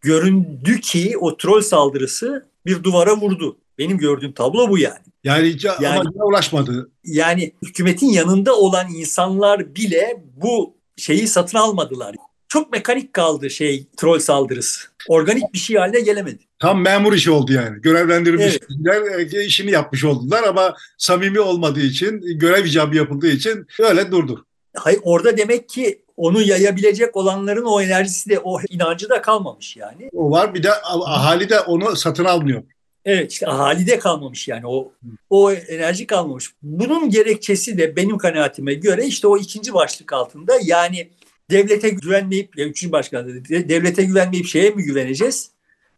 [0.00, 3.56] göründü ki o troll saldırısı bir duvara vurdu.
[3.78, 4.98] Benim gördüğüm tablo bu yani.
[5.24, 6.90] Yani, yani amacına ulaşmadı.
[7.04, 12.16] Yani hükümetin yanında olan insanlar bile bu şeyi satın almadılar.
[12.48, 14.80] Çok mekanik kaldı şey troll saldırısı.
[15.08, 16.42] Organik bir şey haline gelemedi.
[16.62, 17.80] Tam memur işi oldu yani.
[17.80, 19.34] Görevlendirilmiş evet.
[19.34, 24.46] e, işini yapmış oldular ama samimi olmadığı için, görev icabı yapıldığı için öyle durdu.
[24.76, 30.10] Hayır orada demek ki onu yayabilecek olanların o enerjisi de o inancı da kalmamış yani.
[30.12, 32.62] O var bir de ahali de onu satın almıyor.
[33.04, 34.92] Evet işte ahalide kalmamış yani o
[35.30, 36.50] o enerji kalmamış.
[36.62, 41.10] Bunun gerekçesi de benim kanaatime göre işte o ikinci başlık altında yani
[41.50, 45.51] devlete güvenmeyip ya üçüncü başkan dedi devlete güvenmeyip şeye mi güveneceğiz?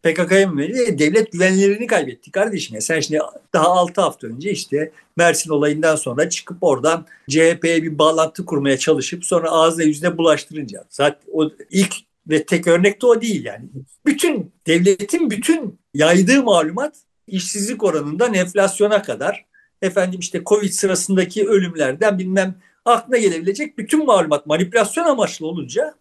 [0.05, 0.99] PKK'ya mı güveneceğiz?
[0.99, 2.75] Devlet güvenlilerini kaybetti kardeşim.
[2.75, 3.19] Ya sen şimdi
[3.53, 9.25] daha 6 hafta önce işte Mersin olayından sonra çıkıp oradan CHP'ye bir bağlantı kurmaya çalışıp
[9.25, 10.85] sonra ağzına yüzüne bulaştırınca.
[10.89, 11.95] Zaten o ilk
[12.29, 13.65] ve tek örnek de o değil yani.
[14.05, 16.95] Bütün devletin bütün yaydığı malumat
[17.27, 19.45] işsizlik oranından enflasyona kadar
[19.81, 25.95] efendim işte Covid sırasındaki ölümlerden bilmem aklına gelebilecek bütün malumat manipülasyon amaçlı olunca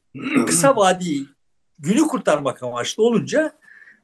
[0.47, 1.27] kısa vadi
[1.79, 3.53] günü kurtarmak amaçlı olunca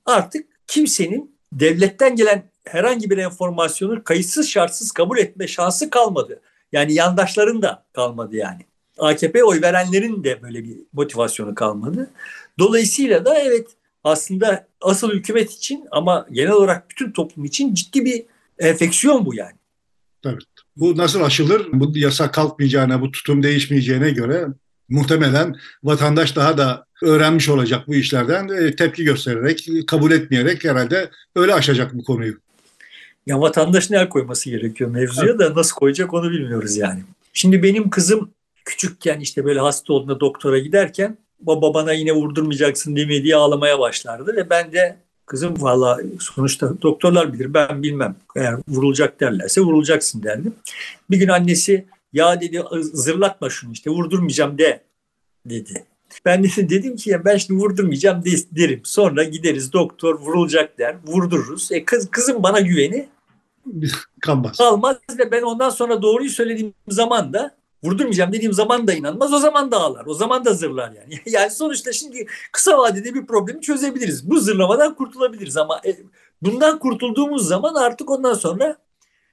[0.06, 6.40] artık kimsenin devletten gelen herhangi bir enformasyonu kayıtsız şartsız kabul etme şansı kalmadı.
[6.72, 8.60] Yani yandaşların da kalmadı yani.
[8.98, 12.10] AKP oy verenlerin de böyle bir motivasyonu kalmadı.
[12.58, 13.66] Dolayısıyla da evet
[14.04, 18.24] aslında asıl hükümet için ama genel olarak bütün toplum için ciddi bir
[18.58, 19.56] enfeksiyon bu yani.
[20.24, 20.44] Evet.
[20.76, 21.66] Bu nasıl aşılır?
[21.72, 24.46] Bu yasa kalkmayacağına, bu tutum değişmeyeceğine göre
[24.90, 31.54] muhtemelen vatandaş daha da öğrenmiş olacak bu işlerden e, tepki göstererek, kabul etmeyerek herhalde öyle
[31.54, 32.34] aşacak bu konuyu.
[33.26, 37.00] Ya vatandaş ne koyması gerekiyor mevzuya da nasıl koyacak onu bilmiyoruz yani.
[37.32, 38.30] Şimdi benim kızım
[38.64, 44.36] küçükken işte böyle hasta olduğunda doktora giderken baba bana yine vurdurmayacaksın mi diye ağlamaya başlardı
[44.36, 50.54] ve ben de kızım valla sonuçta doktorlar bilir ben bilmem eğer vurulacak derlerse vurulacaksın derdim.
[51.10, 54.82] Bir gün annesi ya dedi zırlatma şunu işte vurdurmayacağım de
[55.46, 55.86] dedi.
[56.24, 58.80] Ben de dedim ki ya ben şimdi vurdurmayacağım derim.
[58.84, 61.72] Sonra gideriz doktor vurulacak der vurdururuz.
[61.72, 63.08] E kız, kızım bana güveni
[64.20, 64.56] kalmaz.
[64.56, 67.54] Kalmaz ve ben ondan sonra doğruyu söylediğim zaman da
[67.84, 69.32] vurdurmayacağım dediğim zaman da inanmaz.
[69.32, 70.06] O zaman da ağlar.
[70.06, 71.20] O zaman da zırlar yani.
[71.26, 74.30] Yani sonuçta şimdi kısa vadede bir problemi çözebiliriz.
[74.30, 75.96] Bu zırlamadan kurtulabiliriz ama e,
[76.42, 78.76] bundan kurtulduğumuz zaman artık ondan sonra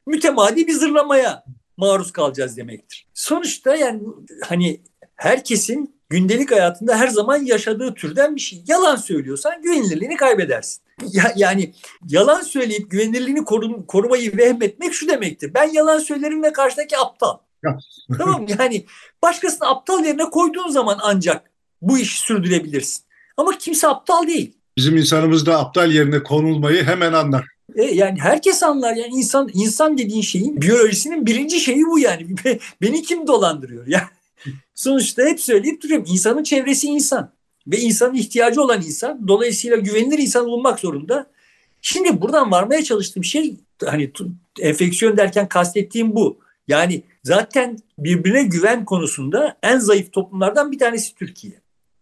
[0.06, 1.44] mütemadi bir zırlamaya
[1.78, 3.08] maruz kalacağız demektir.
[3.14, 4.02] Sonuçta yani
[4.46, 4.82] hani
[5.16, 8.64] herkesin gündelik hayatında her zaman yaşadığı türden bir şey.
[8.68, 10.82] Yalan söylüyorsan güvenilirliğini kaybedersin.
[11.12, 11.74] Ya, yani
[12.08, 15.54] yalan söyleyip güvenilirliğini korum, korumayı vehmetmek şu demektir.
[15.54, 17.38] Ben yalan söylerim ve karşıdaki aptal.
[18.18, 18.86] tamam Yani
[19.22, 21.52] başkasını aptal yerine koyduğun zaman ancak
[21.82, 23.04] bu işi sürdürebilirsin.
[23.38, 24.58] Ama kimse aptal değil.
[24.78, 27.46] Bizim insanımız da aptal yerine konulmayı hemen anlar.
[27.78, 28.96] E, yani herkes anlar.
[28.96, 32.28] Yani insan insan dediğin şeyin biyolojisinin birinci şeyi bu yani.
[32.82, 33.88] Beni kim dolandırıyor?
[33.88, 34.08] Yani
[34.76, 36.06] sonuçta hep söyleyip duruyorum.
[36.10, 37.32] İnsanın çevresi insan.
[37.68, 39.28] Ve insanın ihtiyacı olan insan.
[39.28, 41.28] Dolayısıyla güvenilir insan olmak zorunda.
[41.82, 43.56] Şimdi buradan varmaya çalıştığım şey
[43.86, 44.12] hani
[44.60, 46.40] enfeksiyon derken kastettiğim bu.
[46.68, 51.54] Yani zaten birbirine güven konusunda en zayıf toplumlardan bir tanesi Türkiye.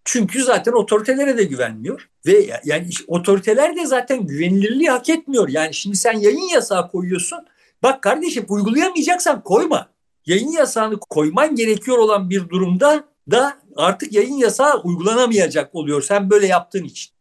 [0.06, 5.50] Çünkü zaten otoritelere de güvenmiyor ve yani otoriteler de zaten güvenilirliği hak etmiyor.
[5.50, 7.40] Yani şimdi sen yayın yasağı koyuyorsun.
[7.84, 9.90] Bak kardeşim uygulayamayacaksan koyma.
[10.26, 16.48] Yayın yasağını koyman gerekiyor olan bir durumda da artık yayın yasağı uygulanamayacak oluyor sen böyle
[16.48, 17.12] yaptığın için.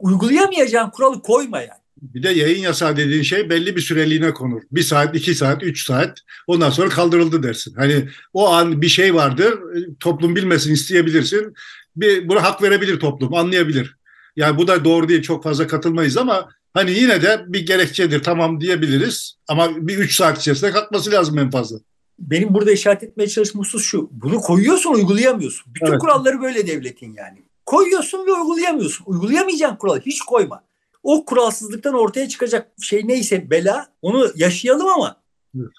[0.00, 1.84] Uygulayamayacağın kuralı koyma yani.
[2.02, 4.62] Bir de yayın yasağı dediğin şey belli bir süreliğine konur.
[4.72, 6.18] Bir saat, iki saat, üç saat.
[6.46, 7.74] Ondan sonra kaldırıldı dersin.
[7.74, 9.58] Hani o an bir şey vardır.
[10.00, 11.54] Toplum bilmesin isteyebilirsin.
[11.96, 13.96] Bir, buna hak verebilir toplum, anlayabilir.
[14.36, 15.22] Yani bu da doğru değil.
[15.22, 19.36] Çok fazla katılmayız ama hani yine de bir gerekçedir tamam diyebiliriz.
[19.48, 21.76] Ama bir üç saat içerisinde kalkması lazım en fazla
[22.18, 24.08] benim burada işaret etmeye çalıştığım husus şu.
[24.12, 25.74] Bunu koyuyorsun uygulayamıyorsun.
[25.74, 26.00] Bütün evet.
[26.00, 27.38] kuralları böyle devletin yani.
[27.66, 29.04] Koyuyorsun ve uygulayamıyorsun.
[29.06, 30.64] Uygulayamayacağın kuralı hiç koyma.
[31.02, 35.22] O kuralsızlıktan ortaya çıkacak şey neyse bela onu yaşayalım ama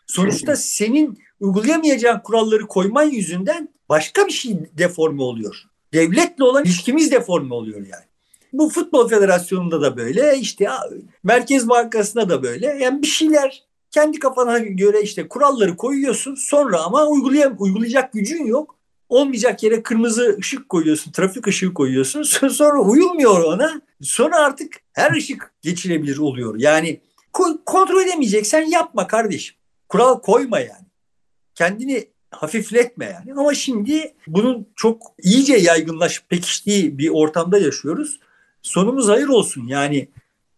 [0.07, 5.63] sonuçta senin uygulayamayacağın kuralları koyman yüzünden başka bir şey deforme oluyor.
[5.95, 8.05] Devletle olan ilişkimiz deforme oluyor yani.
[8.53, 10.69] Bu futbol federasyonunda da böyle işte
[11.23, 12.67] Merkez Bankası'nda da böyle.
[12.67, 18.75] Yani bir şeyler kendi kafana göre işte kuralları koyuyorsun sonra ama uygulayam uygulayacak gücün yok.
[19.09, 22.23] Olmayacak yere kırmızı ışık koyuyorsun, trafik ışığı koyuyorsun.
[22.49, 23.81] Sonra uyulmuyor ona.
[24.01, 26.55] Sonra artık her ışık geçilebilir oluyor.
[26.57, 27.01] Yani
[27.65, 29.55] kontrol edemeyeceksen yapma kardeşim.
[29.89, 30.85] Kural koyma yani.
[31.55, 33.39] Kendini hafifletme yani.
[33.39, 38.19] Ama şimdi bunun çok iyice yaygınlaşıp pekiştiği bir ortamda yaşıyoruz.
[38.61, 39.67] Sonumuz hayır olsun.
[39.67, 40.07] Yani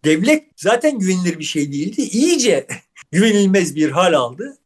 [0.06, 2.02] devlet zaten güvenilir bir şey değildi.
[2.02, 2.68] İyice
[3.12, 4.58] güvenilmez bir hal aldı.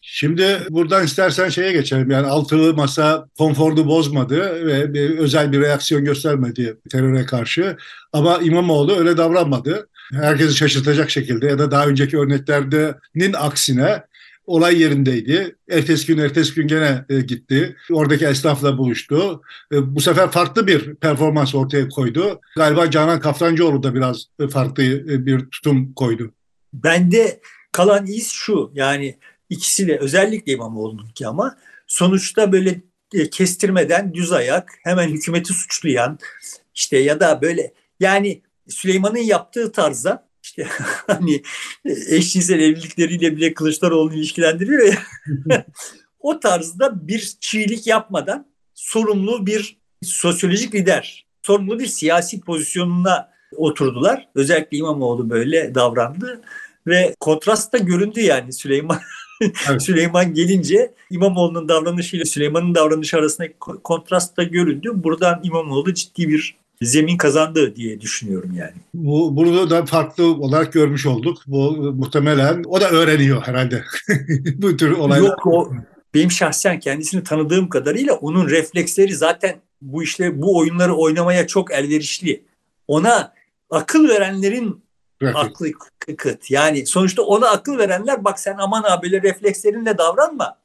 [0.00, 2.10] Şimdi buradan istersen şeye geçelim.
[2.10, 7.76] Yani altılı masa konfordu bozmadı ve bir, özel bir reaksiyon göstermedi teröre karşı.
[8.12, 9.88] Ama İmamoğlu öyle davranmadı.
[10.12, 14.02] Herkesi şaşırtacak şekilde ya da daha önceki örneklerinin aksine
[14.46, 15.56] olay yerindeydi.
[15.70, 17.76] Ertesi gün ertesi gün gene e, gitti.
[17.90, 19.42] Oradaki esnafla buluştu.
[19.72, 22.40] E, bu sefer farklı bir performans ortaya koydu.
[22.56, 26.32] Galiba Canan Kaftancıoğlu da biraz farklı e, bir tutum koydu.
[26.72, 27.40] Bende
[27.72, 29.18] kalan iz şu yani
[29.50, 32.80] ikisi de özellikle İmamoğlu'nunki ama sonuçta böyle
[33.30, 36.18] kestirmeden düz ayak hemen hükümeti suçlayan
[36.74, 40.25] işte ya da böyle yani Süleyman'ın yaptığı tarzda işte
[41.06, 41.42] hani
[42.08, 44.98] eşcinsel evlilikleriyle bile Kılıçdaroğlu'nu ilişkilendiriyor ya
[46.20, 54.28] o tarzda bir çiğlik yapmadan sorumlu bir sosyolojik lider, sorumlu bir siyasi pozisyonuna oturdular.
[54.34, 56.40] Özellikle İmamoğlu böyle davrandı
[56.86, 59.00] ve kontrast da göründü yani Süleyman
[59.68, 59.82] evet.
[59.82, 64.90] Süleyman gelince İmamoğlu'nun davranışıyla Süleyman'ın davranışı arasındaki kontrast da göründü.
[64.94, 68.74] Buradan İmamoğlu ciddi bir zemin kazandı diye düşünüyorum yani.
[68.94, 71.38] Bu, bunu da farklı olarak görmüş olduk.
[71.46, 73.84] Bu muhtemelen o da öğreniyor herhalde.
[74.56, 75.26] bu tür olaylar.
[75.28, 75.72] Yok o
[76.14, 82.44] benim şahsen kendisini tanıdığım kadarıyla onun refleksleri zaten bu işle bu oyunları oynamaya çok elverişli.
[82.88, 83.32] Ona
[83.70, 84.84] akıl verenlerin
[85.22, 85.46] Refleks.
[85.46, 85.72] aklı
[86.16, 86.50] kıt.
[86.50, 90.58] Yani sonuçta ona akıl verenler bak sen aman ha böyle reflekslerinle davranma.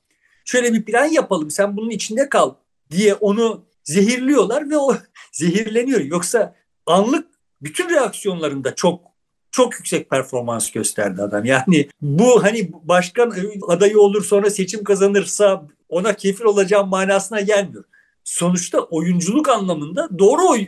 [0.45, 2.53] Şöyle bir plan yapalım sen bunun içinde kal
[2.91, 4.95] diye onu zehirliyorlar ve o
[5.31, 6.01] zehirleniyor.
[6.01, 6.55] Yoksa
[6.85, 7.27] anlık
[7.61, 9.11] bütün reaksiyonlarında çok
[9.51, 11.45] çok yüksek performans gösterdi adam.
[11.45, 13.33] Yani bu hani başkan
[13.67, 17.83] adayı olur sonra seçim kazanırsa ona kefil olacağım manasına gelmiyor.
[18.23, 20.67] Sonuçta oyunculuk anlamında doğru oy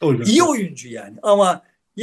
[0.00, 0.22] Oyun.
[0.22, 1.18] iyi oyuncu yani.
[1.22, 1.62] Ama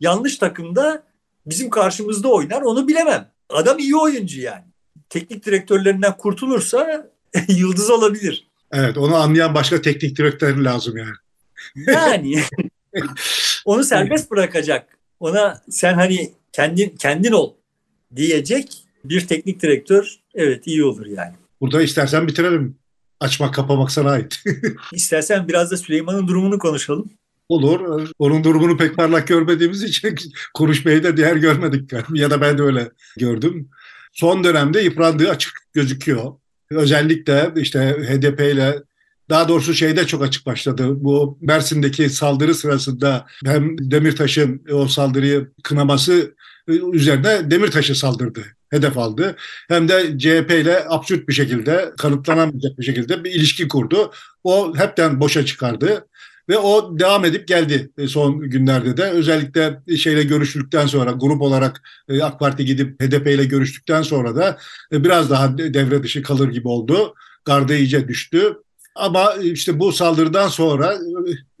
[0.00, 1.02] yanlış takımda
[1.46, 3.30] bizim karşımızda oynar onu bilemem.
[3.50, 4.64] Adam iyi oyuncu yani.
[5.08, 7.10] Teknik direktörlerinden kurtulursa
[7.48, 8.48] yıldız olabilir.
[8.72, 11.14] Evet onu anlayan başka teknik direktör lazım yani.
[11.76, 12.42] Yani
[13.64, 14.98] onu serbest bırakacak.
[15.20, 17.54] Ona sen hani kendin kendin ol
[18.16, 18.72] diyecek
[19.04, 21.34] bir teknik direktör evet iyi olur yani.
[21.60, 22.76] Burada istersen bitirelim.
[23.20, 24.42] Açmak kapamak sana ait.
[24.92, 27.10] İstersen biraz da Süleyman'ın durumunu konuşalım.
[27.48, 28.08] Olur.
[28.18, 30.14] Onun durumunu pek parlak görmediğimiz için
[30.54, 31.92] konuşmayı da diğer görmedik.
[32.14, 33.70] Ya da ben de öyle gördüm.
[34.12, 36.32] Son dönemde yıprandığı açık gözüküyor.
[36.70, 38.82] Özellikle işte HDP ile
[39.30, 40.86] daha doğrusu şeyde çok açık başladı.
[40.90, 46.34] Bu Mersin'deki saldırı sırasında hem Demirtaş'ın o saldırıyı kınaması
[46.92, 49.36] üzerine Demirtaş'ı saldırdı, hedef aldı.
[49.68, 54.12] Hem de CHP ile absürt bir şekilde, kanıtlanamayacak bir şekilde bir ilişki kurdu.
[54.44, 56.04] O hepten boşa çıkardı.
[56.48, 59.04] Ve o devam edip geldi e, son günlerde de.
[59.04, 64.58] Özellikle şeyle görüştükten sonra grup olarak e, AK Parti gidip HDP ile görüştükten sonra da
[64.92, 67.14] e, biraz daha devre dışı kalır gibi oldu.
[67.44, 68.56] Garda iyice düştü.
[68.98, 70.98] Ama işte bu saldırıdan sonra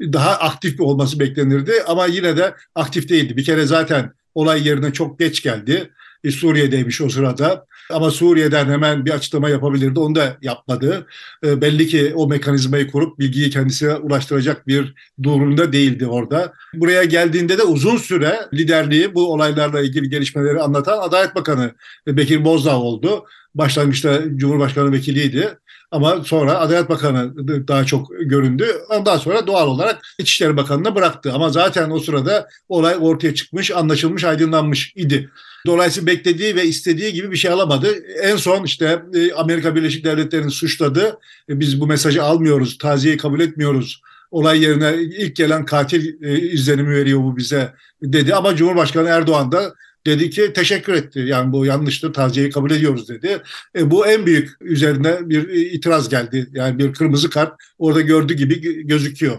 [0.00, 1.72] daha aktif olması beklenirdi.
[1.86, 3.36] Ama yine de aktif değildi.
[3.36, 5.90] Bir kere zaten olay yerine çok geç geldi.
[6.30, 7.66] Suriye'deymiş o sırada.
[7.90, 10.00] Ama Suriye'den hemen bir açıklama yapabilirdi.
[10.00, 11.06] Onu da yapmadı.
[11.44, 16.52] E, belli ki o mekanizmayı kurup bilgiyi kendisine ulaştıracak bir durumda değildi orada.
[16.74, 21.72] Buraya geldiğinde de uzun süre liderliği bu olaylarla ilgili gelişmeleri anlatan Adalet Bakanı
[22.06, 23.24] Bekir Bozdağ oldu.
[23.54, 25.58] Başlangıçta Cumhurbaşkanı vekiliydi.
[25.90, 28.66] Ama sonra Adalet Bakanı daha çok göründü.
[28.90, 31.32] Ondan sonra doğal olarak İçişleri Bakanı'na bıraktı.
[31.32, 35.30] Ama zaten o sırada olay ortaya çıkmış, anlaşılmış, aydınlanmış idi.
[35.66, 37.88] Dolayısıyla beklediği ve istediği gibi bir şey alamadı.
[38.22, 41.18] En son işte e, Amerika Birleşik Devletleri'nin suçladı.
[41.48, 44.02] E, biz bu mesajı almıyoruz, taziyeyi kabul etmiyoruz.
[44.30, 48.34] Olay yerine ilk gelen katil e, izlenimi veriyor bu bize dedi.
[48.34, 49.74] Ama Cumhurbaşkanı Erdoğan da
[50.08, 51.18] dedi ki teşekkür etti.
[51.18, 53.42] Yani bu yanlıştır, taziyeyi kabul ediyoruz dedi.
[53.76, 56.46] E, bu en büyük üzerine bir itiraz geldi.
[56.52, 59.38] Yani bir kırmızı kart orada gördüğü gibi gözüküyor.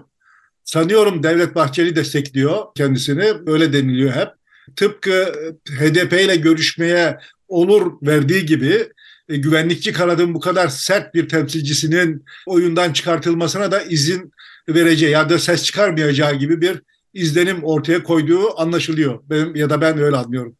[0.63, 3.33] Sanıyorum Devlet Bahçeli destekliyor kendisini.
[3.45, 4.27] Öyle deniliyor hep.
[4.75, 5.33] Tıpkı
[5.69, 7.17] HDP ile görüşmeye
[7.47, 8.87] olur verdiği gibi
[9.29, 14.33] e, güvenlikçi kanadın bu kadar sert bir temsilcisinin oyundan çıkartılmasına da izin
[14.69, 16.81] vereceği ya da ses çıkarmayacağı gibi bir
[17.13, 19.19] izlenim ortaya koyduğu anlaşılıyor.
[19.29, 20.55] Benim ya da ben öyle anlıyorum.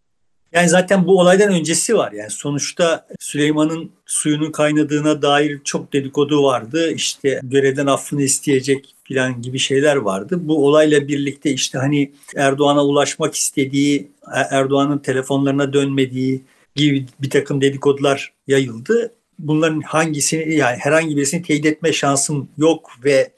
[0.53, 2.11] Yani zaten bu olaydan öncesi var.
[2.11, 6.91] Yani sonuçta Süleyman'ın suyunun kaynadığına dair çok dedikodu vardı.
[6.91, 10.37] İşte görevden affını isteyecek falan gibi şeyler vardı.
[10.41, 14.11] Bu olayla birlikte işte hani Erdoğan'a ulaşmak istediği,
[14.49, 16.43] Erdoğan'ın telefonlarına dönmediği
[16.75, 19.13] gibi bir takım dedikodular yayıldı.
[19.39, 23.31] Bunların hangisini yani herhangi birisini teyit etme şansım yok ve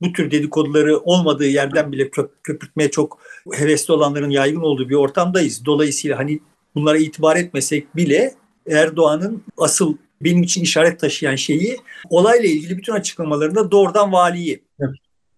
[0.00, 2.10] bu tür dedikoduları olmadığı yerden bile
[2.42, 3.18] köpürtmeye çok
[3.52, 5.64] hevesli olanların yaygın olduğu bir ortamdayız.
[5.64, 6.40] Dolayısıyla hani
[6.74, 8.34] bunlara itibar etmesek bile
[8.70, 11.76] Erdoğan'ın asıl benim için işaret taşıyan şeyi
[12.10, 14.94] olayla ilgili bütün açıklamalarında doğrudan valiyi evet.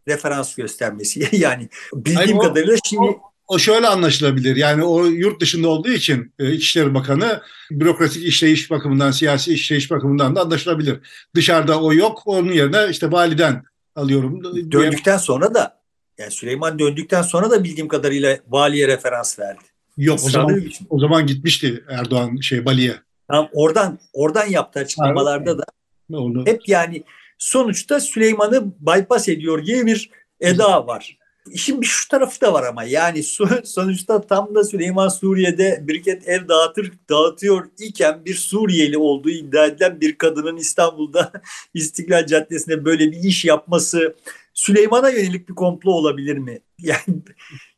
[0.08, 1.28] referans göstermesi.
[1.36, 4.56] yani bildiğim Hayır, kadarıyla şimdi o, o şöyle anlaşılabilir.
[4.56, 10.36] Yani o yurt dışında olduğu için e, İçişleri Bakanı bürokratik işleyiş bakımından, siyasi işleyiş bakımından
[10.36, 10.98] da anlaşılabilir.
[11.34, 12.22] Dışarıda o yok.
[12.24, 13.64] Onun yerine işte validen
[14.00, 14.44] alıyorum.
[14.72, 15.80] Döndükten sonra da
[16.18, 19.64] yani Süleyman döndükten sonra da bildiğim kadarıyla valiye referans verdi.
[19.96, 20.86] Yok o zaman için.
[20.90, 22.96] o zaman gitmişti Erdoğan şey Bali'ye.
[23.28, 25.64] Tamam oradan oradan yaptığı açıklamalarda da
[26.10, 27.04] ne hep yani
[27.38, 31.18] sonuçta Süleyman'ı bypass ediyor gibi bir eda var.
[31.46, 33.22] İşin bir şu tarafı da var ama yani
[33.64, 40.00] sonuçta tam da Süleyman Suriye'de biriket ev dağıtır dağıtıyor iken bir Suriyeli olduğu iddia edilen
[40.00, 41.32] bir kadının İstanbul'da
[41.74, 44.16] İstiklal Caddesi'nde böyle bir iş yapması
[44.54, 46.60] Süleyman'a yönelik bir komplo olabilir mi?
[46.78, 47.22] Yani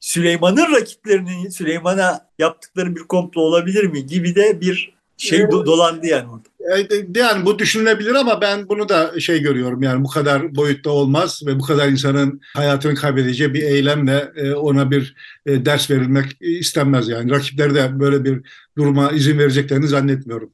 [0.01, 6.29] Süleyman'ın rakiplerinin Süleyman'a yaptıkları bir komplo olabilir mi gibi de bir şey do- dolandı yani
[6.29, 6.79] orada.
[6.79, 11.43] E, yani bu düşünülebilir ama ben bunu da şey görüyorum yani bu kadar boyutta olmaz
[11.47, 15.15] ve bu kadar insanın hayatını kaybedeceği bir eylemle e, ona bir
[15.47, 17.31] e, ders verilmek istenmez yani.
[17.31, 18.41] Rakipleri de böyle bir
[18.79, 20.51] duruma izin vereceklerini zannetmiyorum.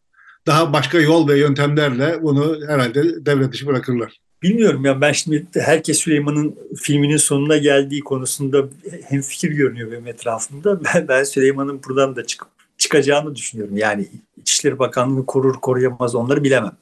[0.46, 4.20] Daha başka yol ve yöntemlerle bunu herhalde devlet dışı bırakırlar.
[4.42, 8.68] Bilmiyorum ya ben şimdi herkes Süleyman'ın filminin sonuna geldiği konusunda
[9.08, 10.80] hem fikir görünüyor benim etrafımda.
[10.94, 13.76] Ben, ben Süleyman'ın buradan da çıkıp çıkacağını düşünüyorum.
[13.76, 16.76] Yani İçişleri Bakanlığı'nı korur koruyamaz onları bilemem.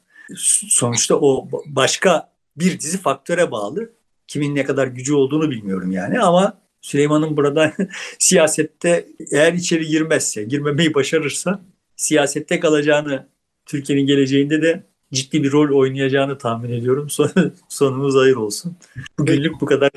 [0.67, 3.89] Sonuçta o başka bir dizi faktöre bağlı.
[4.27, 7.73] Kimin ne kadar gücü olduğunu bilmiyorum yani ama Süleyman'ın burada
[8.19, 11.61] siyasette eğer içeri girmezse, girmemeyi başarırsa
[11.95, 13.27] siyasette kalacağını
[13.65, 14.83] Türkiye'nin geleceğinde de
[15.13, 17.09] ciddi bir rol oynayacağını tahmin ediyorum.
[17.09, 17.31] Son,
[17.69, 18.75] sonumuz hayır olsun.
[19.19, 19.91] Bugünlük bu kadar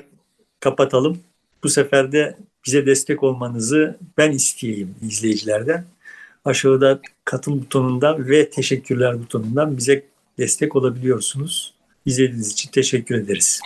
[0.60, 1.18] kapatalım.
[1.64, 2.36] Bu sefer de
[2.66, 5.84] bize destek olmanızı ben isteyeyim izleyicilerden.
[6.44, 10.04] Aşağıda katıl butonundan ve teşekkürler butonundan bize
[10.38, 11.74] destek olabiliyorsunuz.
[12.06, 13.60] İzlediğiniz için teşekkür ederiz.